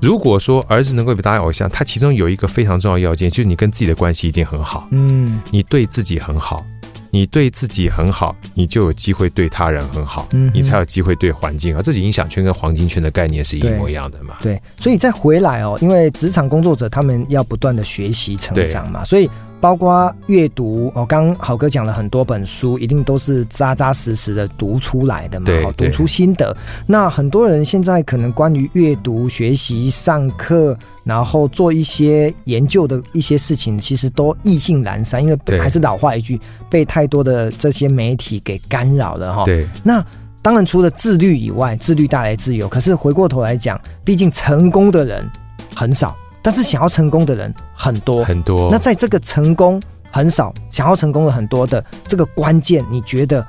[0.00, 4.86] 如果说儿子能够被当偶像，他其中有一个非常重要的要件，就是你跟自己的关系一定很好。
[4.90, 6.64] 嗯，你对自己很好，
[7.10, 11.82] 你对自己很好，你就有机会对他人很好，嗯，你才有机会对环境啊。
[11.82, 14.36] 这是影响圈跟黄金圈的概念是一模一样的嘛？
[14.40, 19.28] 对，对，所以再回来哦，因为职场工作者他们要不断的学习成长嘛，所以。
[19.60, 26.56] 包括阅读哦，刚好哥讲了很多本书，一定都是扎扎实实的读出来的嘛，好读出心得。
[26.86, 36.40] 那很多人现在可能关于阅读、学习、上课，然后做一些研究的一些事情，其实都意兴阑珊，因为还是老话一句，
[36.70, 39.44] 被太多的这些媒体给干扰了哈。
[39.44, 40.04] 对，那
[40.40, 42.68] 当然除了自律以外，自律带来自由。
[42.68, 45.28] 可是回过头来讲，毕竟成功的人
[45.74, 46.16] 很少。
[46.42, 53.46] 但是想要成功的人很多很多，那在这个成功很少，想要成功的很多的这个关键，你觉得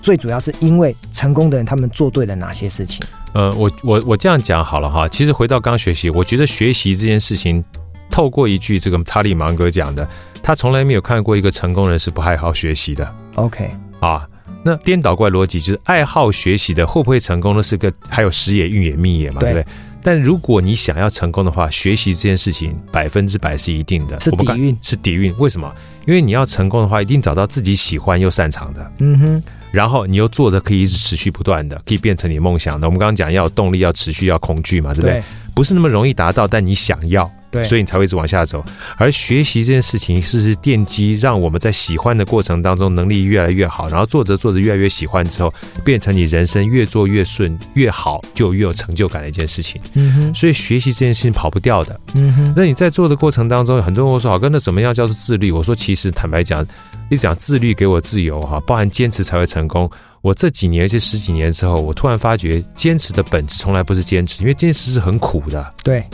[0.00, 3.04] 最主要是因为成功的人他们做对了哪些事情？
[3.34, 5.06] 呃，我我我这样讲好了哈。
[5.08, 7.62] 其实回到刚刚学习，我觉得学习这件事情，
[8.10, 10.08] 透过一句这个查理芒格讲的，
[10.42, 13.14] 他从来没有看过一个成功人是不爱好学习的。
[13.34, 13.70] OK
[14.00, 14.26] 啊，
[14.64, 17.54] 那颠倒过来逻辑就是爱好学习的会不会成功？
[17.54, 19.66] 那是个还有时也运也命也嘛，对不对？
[20.08, 25.34] 但如果你想要成功的话，学习这件事情百分之百是一定的，是底蕴，是底蕴。
[25.36, 25.70] 为什么？
[26.06, 32.86] 因为你要成功的话，一定找到自己喜欢又擅长的，嗯哼，然后你又做的可以一直持续不断的，可以变成你梦想的。
[32.86, 35.16] 我们刚刚讲要有动力，要持续，要恐惧嘛，对不对？
[35.16, 35.22] 对，
[35.54, 37.30] 不是那么容易达到，但你想要。
[37.50, 38.62] 对，所以你才会一直往下走。
[38.96, 45.52] 而学习这件事情，是是奠基，让我们在喜欢的过程当中，能力越来越好，然后做着做着越来越喜欢之后，
[45.84, 49.80] 变成你人生越做越顺越好，就越有成就感的一件事情。
[49.94, 51.98] 嗯哼，所以学习这件事情跑不掉的。
[52.14, 56.66] 嗯哼，那你在做的过程当中，很多人会说：“好哥，那怎么样叫做自律？”我说：“其实坦白讲，
[57.10, 59.90] 你讲自律给我自由哈，包含坚持才会成功。
[60.20, 65.74] 我这几年这十几年之后，我突然发觉，坚持的本质从来不是坚持，因为坚持是很苦的。
[65.82, 66.04] 对。”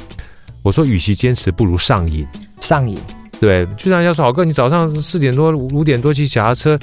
[0.65, 2.27] 我说，与其坚持，不如上瘾。
[2.59, 2.99] 上瘾，
[3.39, 6.79] 对，就像人家说，好哥，你早上四点多、五点多骑脚踏车，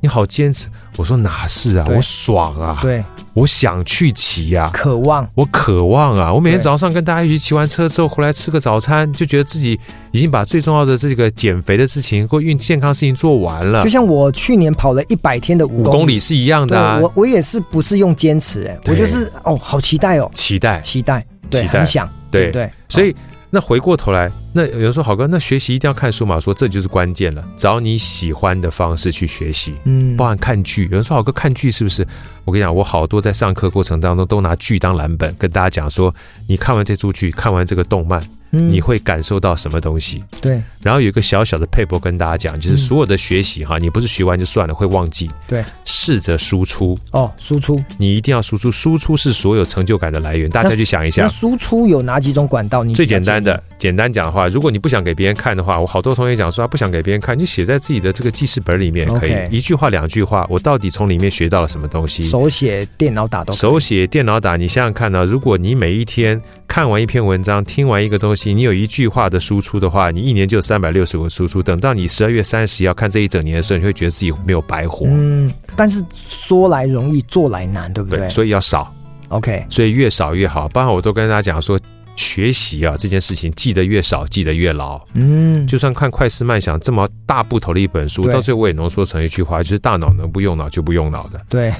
[0.00, 0.68] 你好坚持。
[0.96, 6.32] 我说哪是啊，我爽啊，对，我想去骑呀，渴望，我渴望啊。
[6.32, 9.78] 我每天早上跟大家一起骑完车之后回来吃个早餐，就觉得自己
[10.10, 13.84] 已经把最重要的这个减肥的事情或运健康事情做完了。
[13.84, 16.98] 就像我去年跑了一百天的五公里是一样的啊。
[16.98, 21.22] 我我也是不是用坚持哎，我就是哦，好期待哦，期待，期待。
[21.50, 23.14] 对，很想对对，所以
[23.50, 26.38] 那回过头来，那有人说好哥，那学习一定要看书嘛？
[26.38, 30.84] 说这就是关键了，找你喜欢的方式去学习，嗯，包含看剧。
[30.84, 32.06] 有人说好哥看剧是不是？
[32.44, 36.14] 我跟你讲，我好多在上课过程当中都拿剧当蓝本，跟大家讲说，
[36.46, 38.22] 你看完这出剧，看完这个动漫。
[38.50, 40.22] 你会感受到什么东西？
[40.40, 45.30] 对，然后有一个小小的撇步跟大家讲，就是所有的学习哈，你不是学完就算了，会忘记。
[45.46, 50.48] 对，试着输出哦，输出，你一定要输出，输出是所有成就感的来源。
[50.50, 52.82] 大家去想一下，那输出有哪几种管道？
[52.82, 62.22] 你最简单的，简单讲的话，如果你不想给别人看的话，我好多同学讲说他不想给别人看，你写在自己的这个记事本里面可以，一句话两句话，我到底从里面学到了什么东西？
[62.22, 63.52] 手写、电脑打都。
[63.52, 65.24] 手写、电脑打，你想想看呢？
[65.24, 66.40] 如果你每一天
[66.78, 69.28] 看完一篇文章，听完一个东西，你有一句话。
[69.28, 71.60] 的输出的话，你一年就有三百六十个输出。
[71.60, 75.04] 等到你十二月三十要看这一整年的时候，你会觉得自己没有白活。
[75.08, 78.20] 嗯，但是说来容易，做来难，对不对？
[78.20, 78.94] 对，所以要少。
[79.26, 80.68] OK，所以越少越好。
[80.68, 81.76] 包括我都跟大家讲说。
[82.18, 85.00] 学习啊，这件事情记得越少，记得越牢。
[85.14, 91.40] 嗯，就算看快思慢想这么大部头的一本书，到最后我也浓缩成一句话，就是大脑能不用脑就不用脑的。
[91.48, 91.72] 对。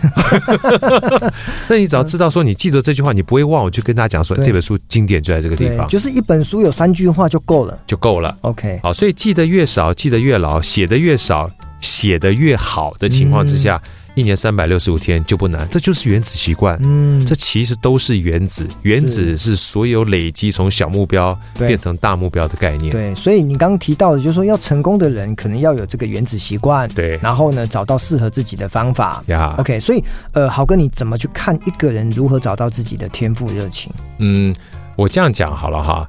[1.69, 5.89] 那你只要知道说，你记得这句话，你不会忘，我就跟大家讲说，这本书经典就在这个地方。
[5.89, 8.39] 就是一本书有三句话就够了，就够了。
[8.43, 13.83] OK，好，所以记得越少，记得越牢，写得越少，写得越好的情况之下。
[13.85, 16.77] 嗯一年三百六十五天就不难，这就是原子习惯。
[16.83, 22.91] 嗯，这其实都是原子，原子是所有累积从小目标变成大目标的概念。
[22.91, 26.89] 对，所以你刚刚提到的，就是说要成功的人，可能要有这个原子习惯。
[26.89, 29.23] 对，然后呢，找到适合自己的方法。
[29.29, 30.03] 呀，OK，所以
[30.33, 33.93] 呃，豪哥，你怎么去看一个人如何找到自己的天赋热情？
[34.19, 34.53] 嗯，
[34.97, 36.05] 我这样讲好了哈。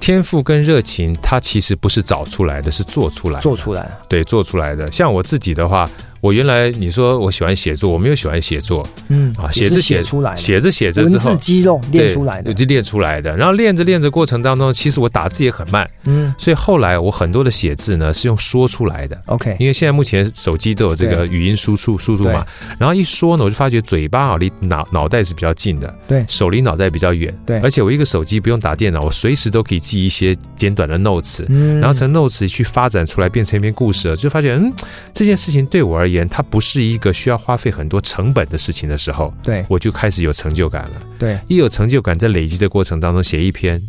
[0.00, 3.40] 天赋跟热情，它其实不是找出来的，是做出来的。
[3.40, 4.90] 做出来，对，做出来的。
[4.90, 5.88] 像我自己的话。
[6.22, 13.36] 我原来你说我喜欢写作，我没有喜欢写作，嗯啊，写着写出来，写着写着之后，文字肌肉练出来的，就练出来的。
[13.36, 22.46] 然后练着练着过程当中，其实我打字也很慢，嗯，所以后来我很多的写字呢是用说出来的，OK，因为现在目前手机都有这个语音输出输出嘛，
[22.78, 34.72] 然后一说呢，我就发觉嘴巴啊离脑脑袋是比较近的，对，手离脑袋比较远，对，而且我一个手机不用打电脑，我随时都可以记一些简短的 notes，嗯，然后从 notes 去发展出来变成一篇故事，就发觉嗯，
[35.12, 36.98] 这件事情对我而言，它不是一。
[37.02, 40.90] 个需要花费很多成本的事情的时候，对，我就开始有成就感了。
[41.18, 43.82] 对，一有成就感，在累积的过程当中，写一篇，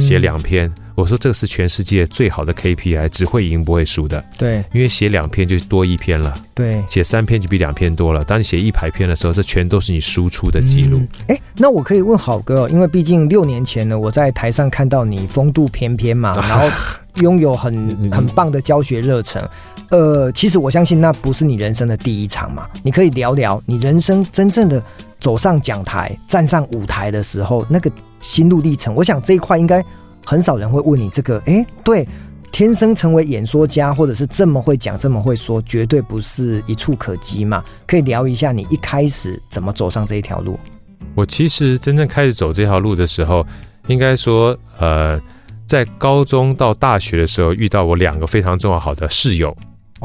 [0.00, 4.24] 写两篇，我说这是全世界最好的 KPI，只会赢不会输的。
[4.36, 6.36] 对，因为写两篇就多一篇了。
[6.56, 8.24] 对，写三篇就比两篇多了。
[8.24, 11.00] 当你写一排篇的时候，这全都是你输出的记录。
[11.28, 16.68] 哎，那我可以问好哥，因为毕竟六年前呢，我在台上看到你风度翩翩嘛， 然后
[17.22, 19.48] 拥有很很棒的教学热忱。
[19.90, 22.68] 呃，其实我相信那不是你人生的第一场嘛。
[22.82, 24.82] 你可以聊聊你人生真正的
[25.20, 28.94] 走上讲台、站上舞台的时候那个心路历程。
[28.94, 29.84] 我想这一块应该
[30.24, 31.40] 很少人会问你这个。
[31.46, 32.06] 哎，对，
[32.50, 37.62] 天生成为演说家，或者是这么会讲、这么会说，绝对不是一触可及嘛。
[37.86, 40.58] 可以聊一下你一开始怎么走上这一条路？
[41.14, 43.46] 我其实真正开始走这条路的时候，
[43.86, 45.20] 应该说，呃，
[45.66, 49.56] 在高中到大学的时候遇到我两个非常重要好的室友。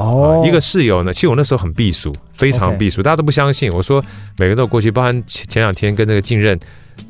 [0.02, 0.44] 哦、oh.
[0.44, 3.72] 啊，一个室友呢，其实我那时候很避暑，非常避俗，大家都不相信。
[3.72, 4.02] 我说
[4.38, 6.60] 每个人都过去，包含前前两天跟那个晋任，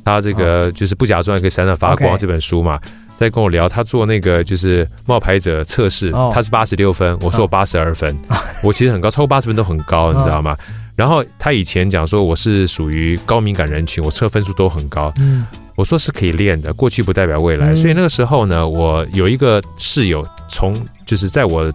[0.03, 2.79] 他这个就是不假装也可以闪闪发光这本书嘛，
[3.17, 8.15] 在跟我聊，他做那个就是冒牌者测试，他是八十六分，我说我八十二分，
[8.63, 10.55] 我其实很高，超过八十分都很高，你知道吗？
[10.95, 20.75] 然后他以前讲说我是属于高敏感人群，我测分数都很高，嗯，我说是可以练的，过去不代表未来，所以那个时候呢，我有一个室友，从
[21.05, 21.71] 就是在我。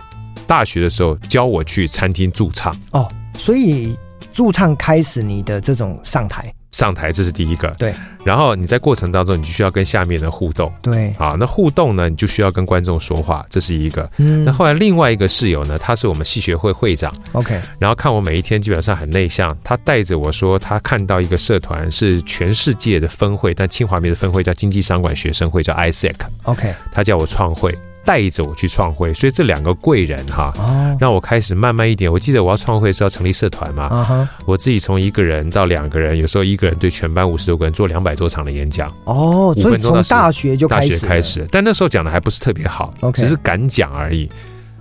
[0.47, 3.97] 大学的时候教我去餐厅驻唱哦，所以
[4.33, 7.93] 驻唱开始你的这种上台，上台这是第一个，对。
[8.23, 11.15] 然后你在过程当中，你就需要跟下面的互动，对。
[11.17, 14.11] 啊，那互动呢，你就需要跟观众说话，这是一个。
[14.19, 14.45] 嗯。
[14.45, 17.59] 那后来另外一个室友呢，他是我们系学会会长，OK。
[17.79, 26.75] 然后看我每一天基本上很内向，他带着我说，他看到一个社团是全世界的分会，但清华没的分会叫经济商管学生会，叫 ISEC，OK。
[26.93, 27.77] 他叫我创会。
[28.07, 30.53] 带着我去创会，所以这两个贵人哈，
[31.01, 32.11] 让我开始慢慢一点。
[32.11, 38.91] 我记得我要创会是要成立社团嘛，我自己从一个人到两个人，有时候一个人对全班五十多个人做两百多场的演讲。
[39.05, 44.31] 哦，所以从大学就开始，大学开始，但那时候讲的还不是特别好，只是敢讲而已。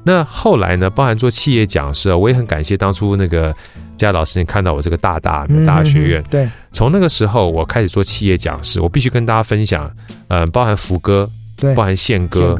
[0.03, 3.51] 那后来呢，包含做企业讲师，我也很感谢当初那个
[3.97, 9.91] 佳老师，你看到我这个大大大学院，对，从那个时候我开始做企业讲师，我必须跟大家分享，
[10.27, 12.55] 嗯，包含福哥，对，包含宪哥。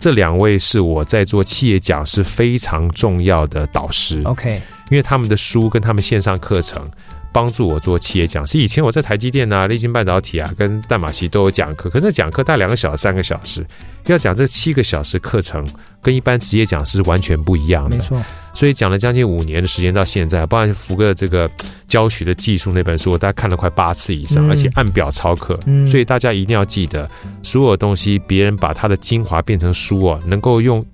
[0.00, 6.90] 这两位是我在做企业讲师非常重要的导师，OK，因为他们的书跟他们线上课程
[7.32, 8.58] 帮助我做企业讲师。
[8.58, 13.64] 以前我在台积电啊、立晶半导体啊、跟淡马锡都有讲课，可是讲课大概两个小时、三个小时，
[14.06, 15.64] 要讲这七个小时课程，
[16.02, 17.96] 跟一般职业讲师完全不一样的。
[17.96, 18.22] 没错。
[18.52, 21.48] 所以讲了将近五年的时间到现在，包含福哥的这个
[21.86, 25.58] 教学的技术那本书，我大概看了快八次以上，而且按表操课。
[25.86, 27.08] 所以大家一定要记得，
[27.42, 30.84] 所有东西别人把它的精华变成书哦，能够用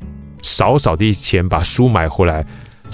[0.43, 2.47] 少少的钱把书买回来。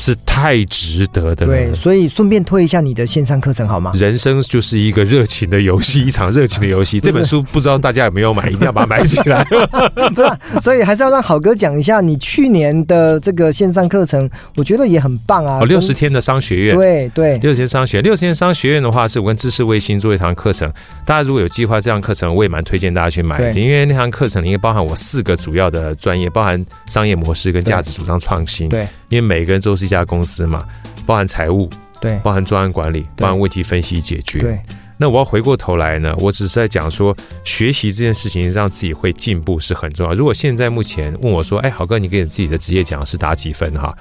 [0.02, 1.52] 是太值得的了。
[1.52, 3.92] 对，所以顺便推一下你的线上课程好吗？
[3.94, 6.98] 人生就是一个热情的游戏，一场热情的游戏。
[7.00, 9.44] 这本书不知道大家有没有买，一定要把它买起来。
[10.12, 15.60] 不是，所以还是要让好哥讲一下你去年的这个线上课程，我觉得也很棒啊。
[15.60, 16.76] 哦，六十天的商学院。
[16.76, 20.68] 对对，六十天商学院，六十天商学院的话，是我跟知识卫星做一堂课程。
[21.06, 28.68] 大家如果有计划这堂课程，我也蛮推荐大家去买的，因为那堂课程里面包含我四个主要的专业，包含商业模式跟价值主张创新。
[28.68, 30.66] 对，因为每个人都是一家公司嘛。
[31.04, 31.68] 包含财务，
[32.00, 34.38] 对，包含专案管理，包含问题分析解决。
[34.38, 34.60] 对，
[34.98, 40.14] 那我要回过头来呢，我只是在讲说，学习这件事情让自己会进步是很重要。
[40.14, 43.92] 如果现在目前问我说，哎，豪哥，你给你自己的职业讲师打几分哈？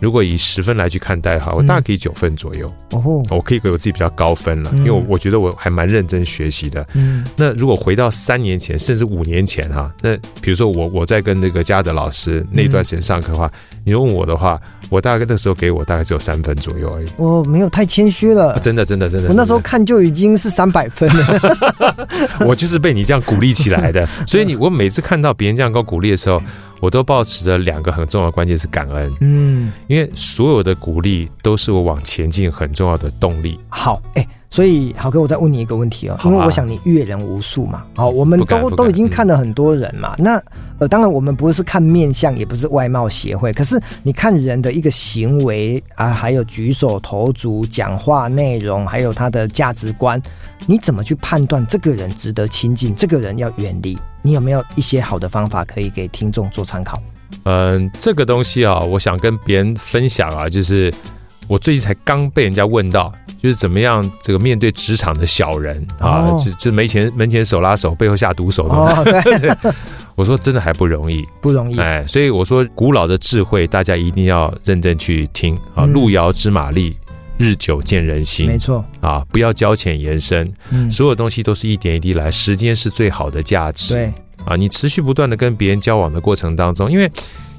[0.00, 2.72] 如果以十分来去看待哈，我大概可以九分左右。
[2.92, 6.86] 哦，我可以给我自己比较高分了，因为我觉得我还蛮认真学习的。
[6.94, 13.52] 嗯，那如果回到三年前，甚至五年前哈，那比如说我我在跟那个嘉德老师那段时间上课的话。
[13.86, 17.06] 你问我的话，我大概那时候给我大概只有三分左右而已。
[17.16, 19.28] 我没有太谦虚了，啊，真的真的真的。
[19.28, 22.06] 我那时候看就已经是三百分了。
[22.44, 26.42] 我就是被你这样鼓励起来的， 所以你我每次看到别人这样给我鼓励的时候，
[26.80, 29.12] 我都保持着两个很重要的关键是感恩。
[29.20, 33.56] 嗯，因为所有的鼓励都是我往前进很重要的动力。
[33.68, 34.28] 好，哎、欸。
[34.48, 40.14] 所以，好哥，我再问你一个问题哦，因为我想你阅人无数嘛，好，我们都都已经看了很多人嘛。
[40.18, 40.42] 那
[40.78, 50.20] 呃，当然我们不是看面相，也不是外貌协会，可是你看人的一个行为啊，还有举手投足、讲话内容，还有他的价值观，
[50.66, 53.98] 你怎么去判断这个人值得亲近，这个人要远离？
[54.22, 57.02] 你有没有一些好的方法可以给听众做参考？
[57.44, 60.92] 嗯，这个东西啊，我想跟别人分享啊，就是
[61.48, 63.12] 我最近才刚被人家问到。
[63.38, 68.74] 就是怎么样这个面对职场的小人啊，就就门前门前手拉手，背后下毒手的。
[68.74, 69.72] 哦，对。
[70.16, 71.78] 我说真的还不容易，不容易。
[71.78, 75.84] 哎，所以我说古老的智慧，大家一定要认真去听啊。
[75.84, 76.96] 路遥知马力，
[77.38, 78.46] 日久见人心。
[78.46, 80.50] 没错啊，不要交浅言深。
[80.70, 83.94] 嗯，所有东西都是一点一滴来，时间是最好的价值。
[83.94, 84.12] 对
[84.46, 87.08] 啊，你持续不断的跟别人交往的过程当中，因为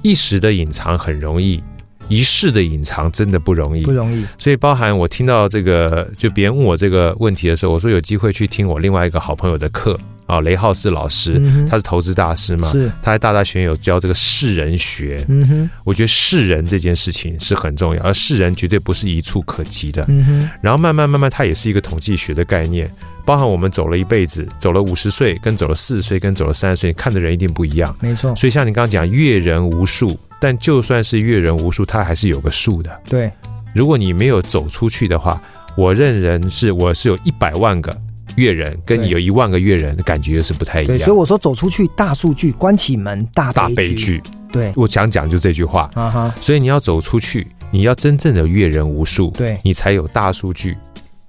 [0.01, 1.63] 一时的隐藏很容易。
[2.09, 4.25] 一世的隐藏真的不容易，不容易。
[4.37, 15.23] 所以包含我听到这个，就别人问我这个问题的时候，我说有机会去听我另外一个好朋友的课啊，雷浩是老师，他是投资大师嘛，是他在大大学有教这个世人学。
[15.27, 20.05] 嗯哼，我觉得世人这件事情是很重要，而世人绝对不是一触可及的。
[20.07, 22.89] 嗯哼，然后慢慢慢慢，它也是一个统计学的概念，
[23.25, 27.95] 包含我们走了一辈子，走了五十岁，跟走了四十岁，跟走了三十岁，看的人一定不一样。
[27.99, 28.35] 没错。
[28.35, 30.17] 所以像你刚刚讲，阅人无数。
[30.39, 33.01] 但就算是阅人无数，它还是有个数的。
[33.09, 33.31] 对，
[33.73, 35.41] 如果你没有走出去的话，
[35.75, 37.95] 我认人是我是有一百万个
[38.35, 40.97] 阅人，跟你有一万个阅人的感觉是不太一样。
[40.97, 44.21] 对，所以我说走出去，大数据关起门，大大悲剧。
[44.51, 45.89] 对，我想讲就这句话。
[45.93, 50.77] 啊哈，所以你要走出去，你要真正的阅人无数，对，你才有大数据。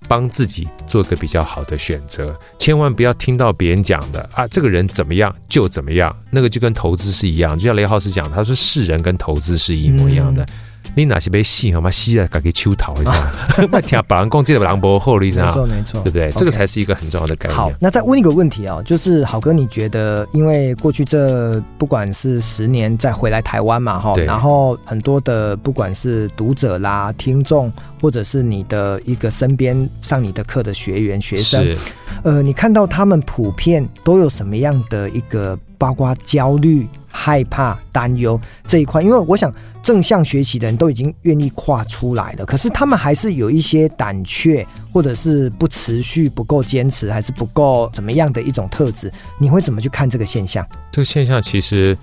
[0.08, 10.44] 帮自己做个比较好的选择，千万不要听到别人讲的啊，这个人怎么样就怎么样，那个就跟投资是一样，就像雷浩斯讲，他说世人跟投资是一模一样的。
[10.98, 11.88] 你哪些被戏好吗？
[11.88, 13.30] 戏啊，改给秋桃一下，
[13.70, 16.32] 那听别人攻击的狼博后了一下，没错没错，对不对？
[16.32, 17.56] 这个才是一个很重要的概念。
[17.56, 27.72] 好，那再问一个问题啊，就是好哥，你觉得，因为过去这不管是十年再回来台湾嘛，哈，然后很多的不管是读者啦、听众，
[28.02, 31.76] 或者是你的一个身边上你的课的学员、学生，
[32.24, 36.88] 呃，你看到他们普遍都有什么样的一个，包括焦虑？
[37.10, 39.52] 害怕、担忧这一块，因为我想
[39.82, 49.10] 正向学习的人都已经愿意跨出来了，可是他们还是有一些胆怯，或者是不持续、不够坚持，还是不够怎么样的一种特质。
[49.38, 50.66] 你会怎么去看这个现象？
[50.90, 51.96] 这个现象其实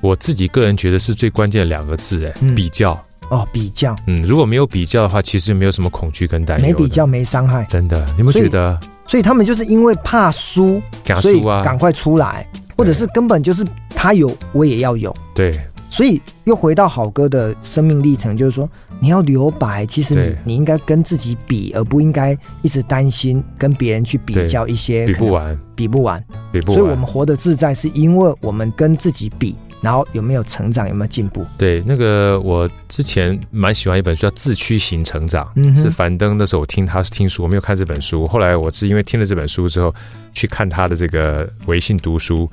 [0.00, 2.92] 我自己个人觉得是最关键的两个字，哎、嗯，比较
[3.30, 8.78] 哦，比较，嗯，如果没有比较的话，其实没有什么恐惧跟担忧，没比较没伤害，真的，你有没有觉得？
[8.80, 10.80] 所以，所以他们就是因为怕输，
[11.20, 12.46] 所以赶快出来。
[12.76, 15.14] 或者是根本就是他有，我也要有。
[15.34, 15.52] 对，
[15.90, 18.68] 所以又回到好哥的生命历程，就是说
[19.00, 25.06] 你要留白，其实你你应该跟自己比，而不应该一直担心跟别人去比较一些。
[25.06, 26.78] 比不完，比不完，比不完。
[26.78, 31.44] 所以我们活得自在，是因为我们跟自己比，然后有没有成长，有没有进步？
[31.56, 39.94] 对，那个我之前蛮喜欢一本书叫《自驱型成长》，嗯，是樊登的时候我听他听书，我没有看这本书，后来我是因为听了这本书之后。
[40.36, 42.46] 去看他的这个微信读书，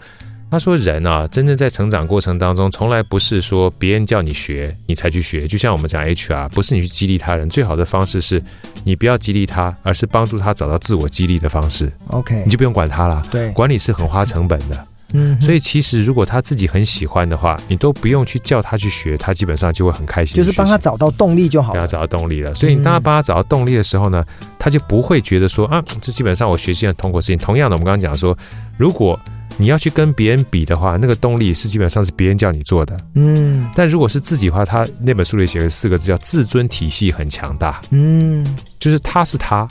[0.49, 5.45] 他说人啊，真正在成长过程当中，从来不是说别人叫你学，你才去学。
[5.45, 8.41] 就像我们讲 HR，不是你去激励他人，最好的方式是
[8.85, 11.91] 你不要激励他，而是帮助他找到自我激励的方式。
[12.07, 13.21] OK，你就不用管他了。
[13.29, 14.87] 对，管理是很花成本的。
[15.13, 20.35] 嗯，所以其实如果他自己很喜欢的话，你都不用去叫他去学，他基本上就会很开心。
[20.35, 21.79] 就是帮他找到动力就好了。
[21.79, 22.53] 帮他找到动力了。
[22.55, 24.23] 所以你当他帮他找到动力的时候呢，
[24.59, 27.37] 他就不会觉得说啊，这基本上我学习很痛苦的事情。
[27.37, 28.37] 同样的，我们刚刚讲说，
[28.77, 29.19] 如果
[29.57, 32.97] 你要去跟别人比的话，那个动力是基本上是别人叫你做的。
[33.13, 33.69] 嗯。
[33.75, 37.79] 但如果是自己的话，他那本书里写了四个字叫自尊体系很强大。
[37.91, 38.43] 嗯。
[38.79, 39.67] 就是他是他，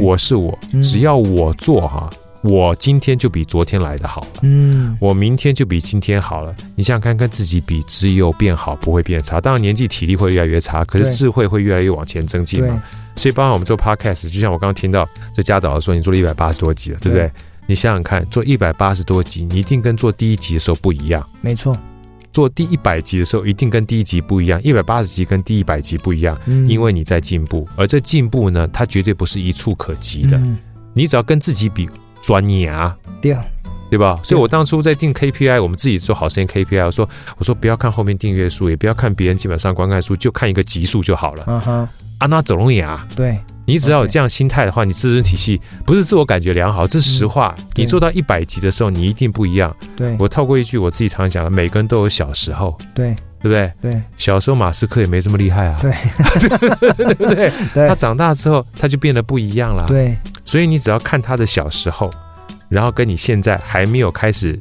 [0.00, 2.08] 我是我，只要我做哈。
[2.44, 6.54] 我今天就比昨天来的好了，嗯，我明天就比今天好了。
[6.76, 9.40] 你想想看，跟自己比，只有变好，不会变差。
[9.40, 12.82] 当然，年纪体力会越来越差，可是智慧会越来越往前增进嘛。
[13.16, 17.32] 所以，包含我们做 podcast，就像我刚刚听到这家导说，你做了一百八十多集了，对不对？
[17.66, 21.26] 你想想看，做一百八十多集，你一定跟做第一集的时候不一样。
[21.40, 21.74] 没错，
[22.30, 24.62] 做第一百集的时候，一定跟第一集不一样。
[24.62, 26.38] 一百八十集跟第一百集不一样，
[26.68, 30.38] 因为你在进步，而这进步呢，它绝对不是一触可及的。
[30.92, 31.88] 你只要跟自己比。
[32.24, 33.40] 专业啊，对，对
[33.90, 34.18] 对吧？
[34.24, 37.08] 所以我当初在定 KPI，我们自己做好声音 KPI，我说
[37.38, 41.44] 我说不要看后面订阅数，也不要看别人基本上观看数，就看一个集数就好了。
[41.46, 43.38] 嗯哼，啊，那走龙眼啊，对。
[43.66, 47.54] 你只要有这样心态的话，你自尊体系不是自我感觉良好，这是实话。
[47.76, 49.74] 你做到一百集的时候，你一定不一样。
[49.96, 52.76] 对，我透过一句我自己常讲的，每个人都有小时候。
[52.94, 53.92] 对，对不对？
[53.92, 55.78] 对，小时候马斯克也没这么厉害啊。
[55.82, 55.92] 对，
[56.96, 57.52] 对不对？
[57.86, 59.84] 他长大之后，他就变得不一样了。
[59.86, 60.16] 对，
[60.46, 62.10] 所以你只要看他的小时候，
[62.70, 64.58] 然后跟你现在还没有开始。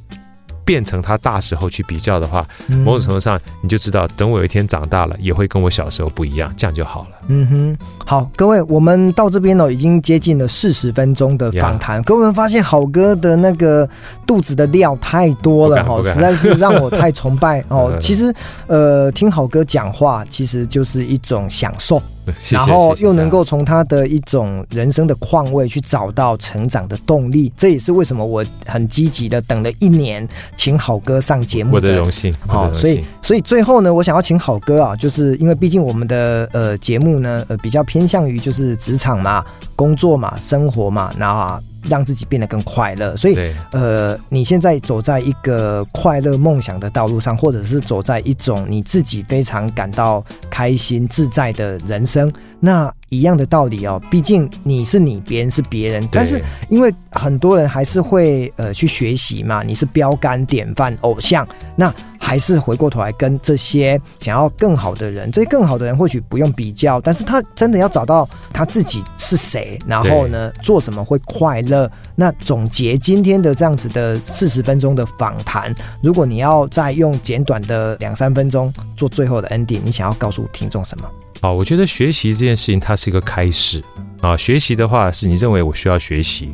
[0.66, 2.45] 变成他大时候去比较的话，
[2.86, 7.09] 某种程度上你就知道，等我有一天长大了，也会跟我小时候不一样，这样就好了。
[7.28, 12.01] 嗯哼，好，各位，我们到这边呢，已经接近了四十分钟的访谈。
[12.03, 13.88] 各位发现好哥的那个
[14.26, 17.95] 肚子的料太多了哈，实在是让我太崇拜哦。
[18.01, 18.34] 其实，
[18.68, 22.01] 呃，听好哥讲话，其实就是一种享受。
[22.49, 31.89] 然后又能够从他的一种人生的况味去找到成长的动力，这也是为什么我很积极的等了一年，请好哥上节目的。
[31.89, 32.34] 我的荣幸。
[32.47, 39.43] 好，所以所以最后呢，我想要请好哥啊，就是因为毕竟我们的呃节目呢，呃比较偏向于就是职场嘛、
[39.76, 41.61] 工作嘛、生活嘛，那。
[41.89, 54.01] 让自己变得更快乐，所以，呃，你现在走在一个快乐梦想的道路上，或者是走在一种你自己非常感到开心自在的人生，那一样的道理哦。
[54.09, 61.93] 毕竟你是你，别人是别人，但是因为很多人还是会呃去学习嘛，你是标杆、典范、偶像，那。
[62.26, 71.91] 还是回过头来跟这些想要更好的人，这些更好的人或许不用比较，但是他真的要找到他自己是谁，然后呢，做什么会快乐。
[72.15, 81.11] 那总结今天的这样子的四十分钟的访谈，如果你要再用简短的两三分钟做最后的 ending，你想要告诉听众什么？
[81.41, 83.84] 好，我觉得学习这件事情它是一个开始
[84.21, 84.38] 啊。
[84.38, 86.51] 学习的话是你认为我需要学习，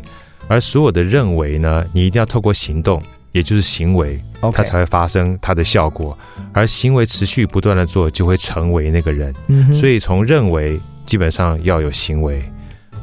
[0.47, 2.99] 而所有的认为呢，你一定要透过行动。
[3.31, 4.19] 也就是行为.
[4.53, 6.17] 它才会发生它的效果，
[6.53, 9.35] 而行为持续不断的做，就会成为那个人。
[9.47, 12.41] 嗯，所以从认为基本上要有行为，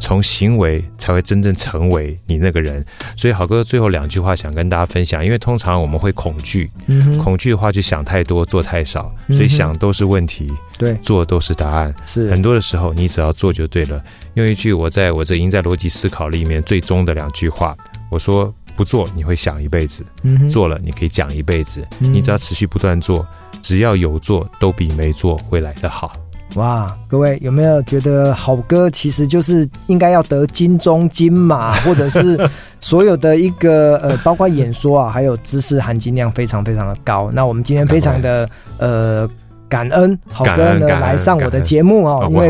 [0.01, 2.83] 从行为才会真正成为你那个人。
[3.18, 11.95] 所以好哥最后两句话想跟大家分享，因为通常我们会恐惧，嗯，恐惧的话就想太多，做太少，所以想都是问题，对，做都是答案。
[12.07, 14.03] 是很多的时候，你只要做就对了。
[14.37, 17.77] 用一句我在我这赢在逻辑思考里面最终的两句话，
[18.11, 18.55] 我说。
[18.77, 20.05] 不做你会想一辈子，
[20.51, 21.87] 做了你可以讲一辈子。
[21.99, 23.27] 你只要持续不断做，
[23.62, 26.12] 只要有做，都比没做会来得好。
[26.55, 32.39] 哇，各位有没有觉得好歌其实就是应该要得金钟金马， 或者是
[32.81, 37.31] 所有的一个呃，包括演说啊，还有知识含金量非常非常的高。
[37.33, 38.49] 那我们今天非常的
[38.79, 39.29] 呃。
[39.77, 42.49] 感恩好哥呢来上我的节目哦，因为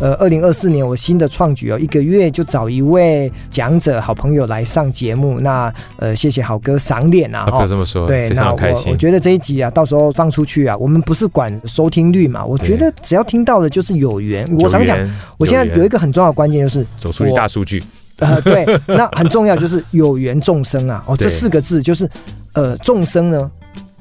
[0.00, 5.40] 呃，二零二四年我新的创举哦，一个月就找一位讲者好朋友来上节目。
[5.40, 8.58] 那呃，谢谢好哥赏脸啊，不要这么说，对，那我
[8.90, 14.48] 我觉得这一集啊，到时候放出去啊，我们不是管收听率嘛，我觉得只要听到的就是有缘。
[14.60, 14.96] 我常讲，
[15.36, 17.82] 我现在有一个很重要的关键就是走出一大数据。
[18.20, 22.08] 呃，对，那很重要就是有缘众生啊，哦，这四个字就是
[22.54, 23.50] 呃，众生呢。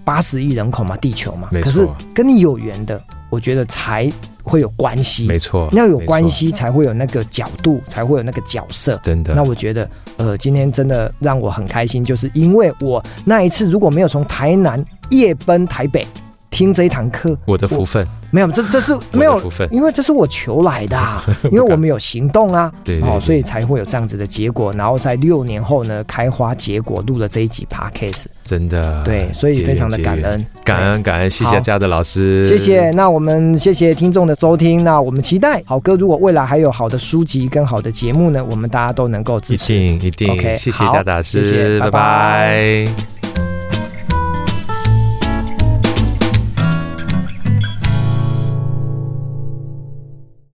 [0.07, 4.09] 八十亿人口嘛，地球嘛，可是跟你有缘的，我觉得才
[4.41, 5.27] 会有关系。
[5.27, 8.97] 没错，要有关系才会有那个角度，才会有那个角色。
[9.03, 9.33] 真的。
[9.33, 16.07] 那我觉得，呃，今天真的让我很开心，就是因为我那一次如果没有从台南夜奔台北
[16.57, 18.03] 听这一堂课，我的福分。
[18.29, 41.91] 没有，这这是没有福分，因为这是我求来的，啊， 因为我们有行动啊，对，哦，所以才会有这样子的结果，然后在六年后呢，开花结果，录了这一集 Podcast，真的，对，所以非常的感恩，感恩感恩，谢谢嘉德老师，谢谢，那我们谢谢听众的收听，那我们期待好哥如果未来还有好的书籍跟好的节目呢，我们大家都能够支持，一定一定，OK，谢谢嘉德老师，谢谢，拜拜。
[41.91, 43.16] 拜拜。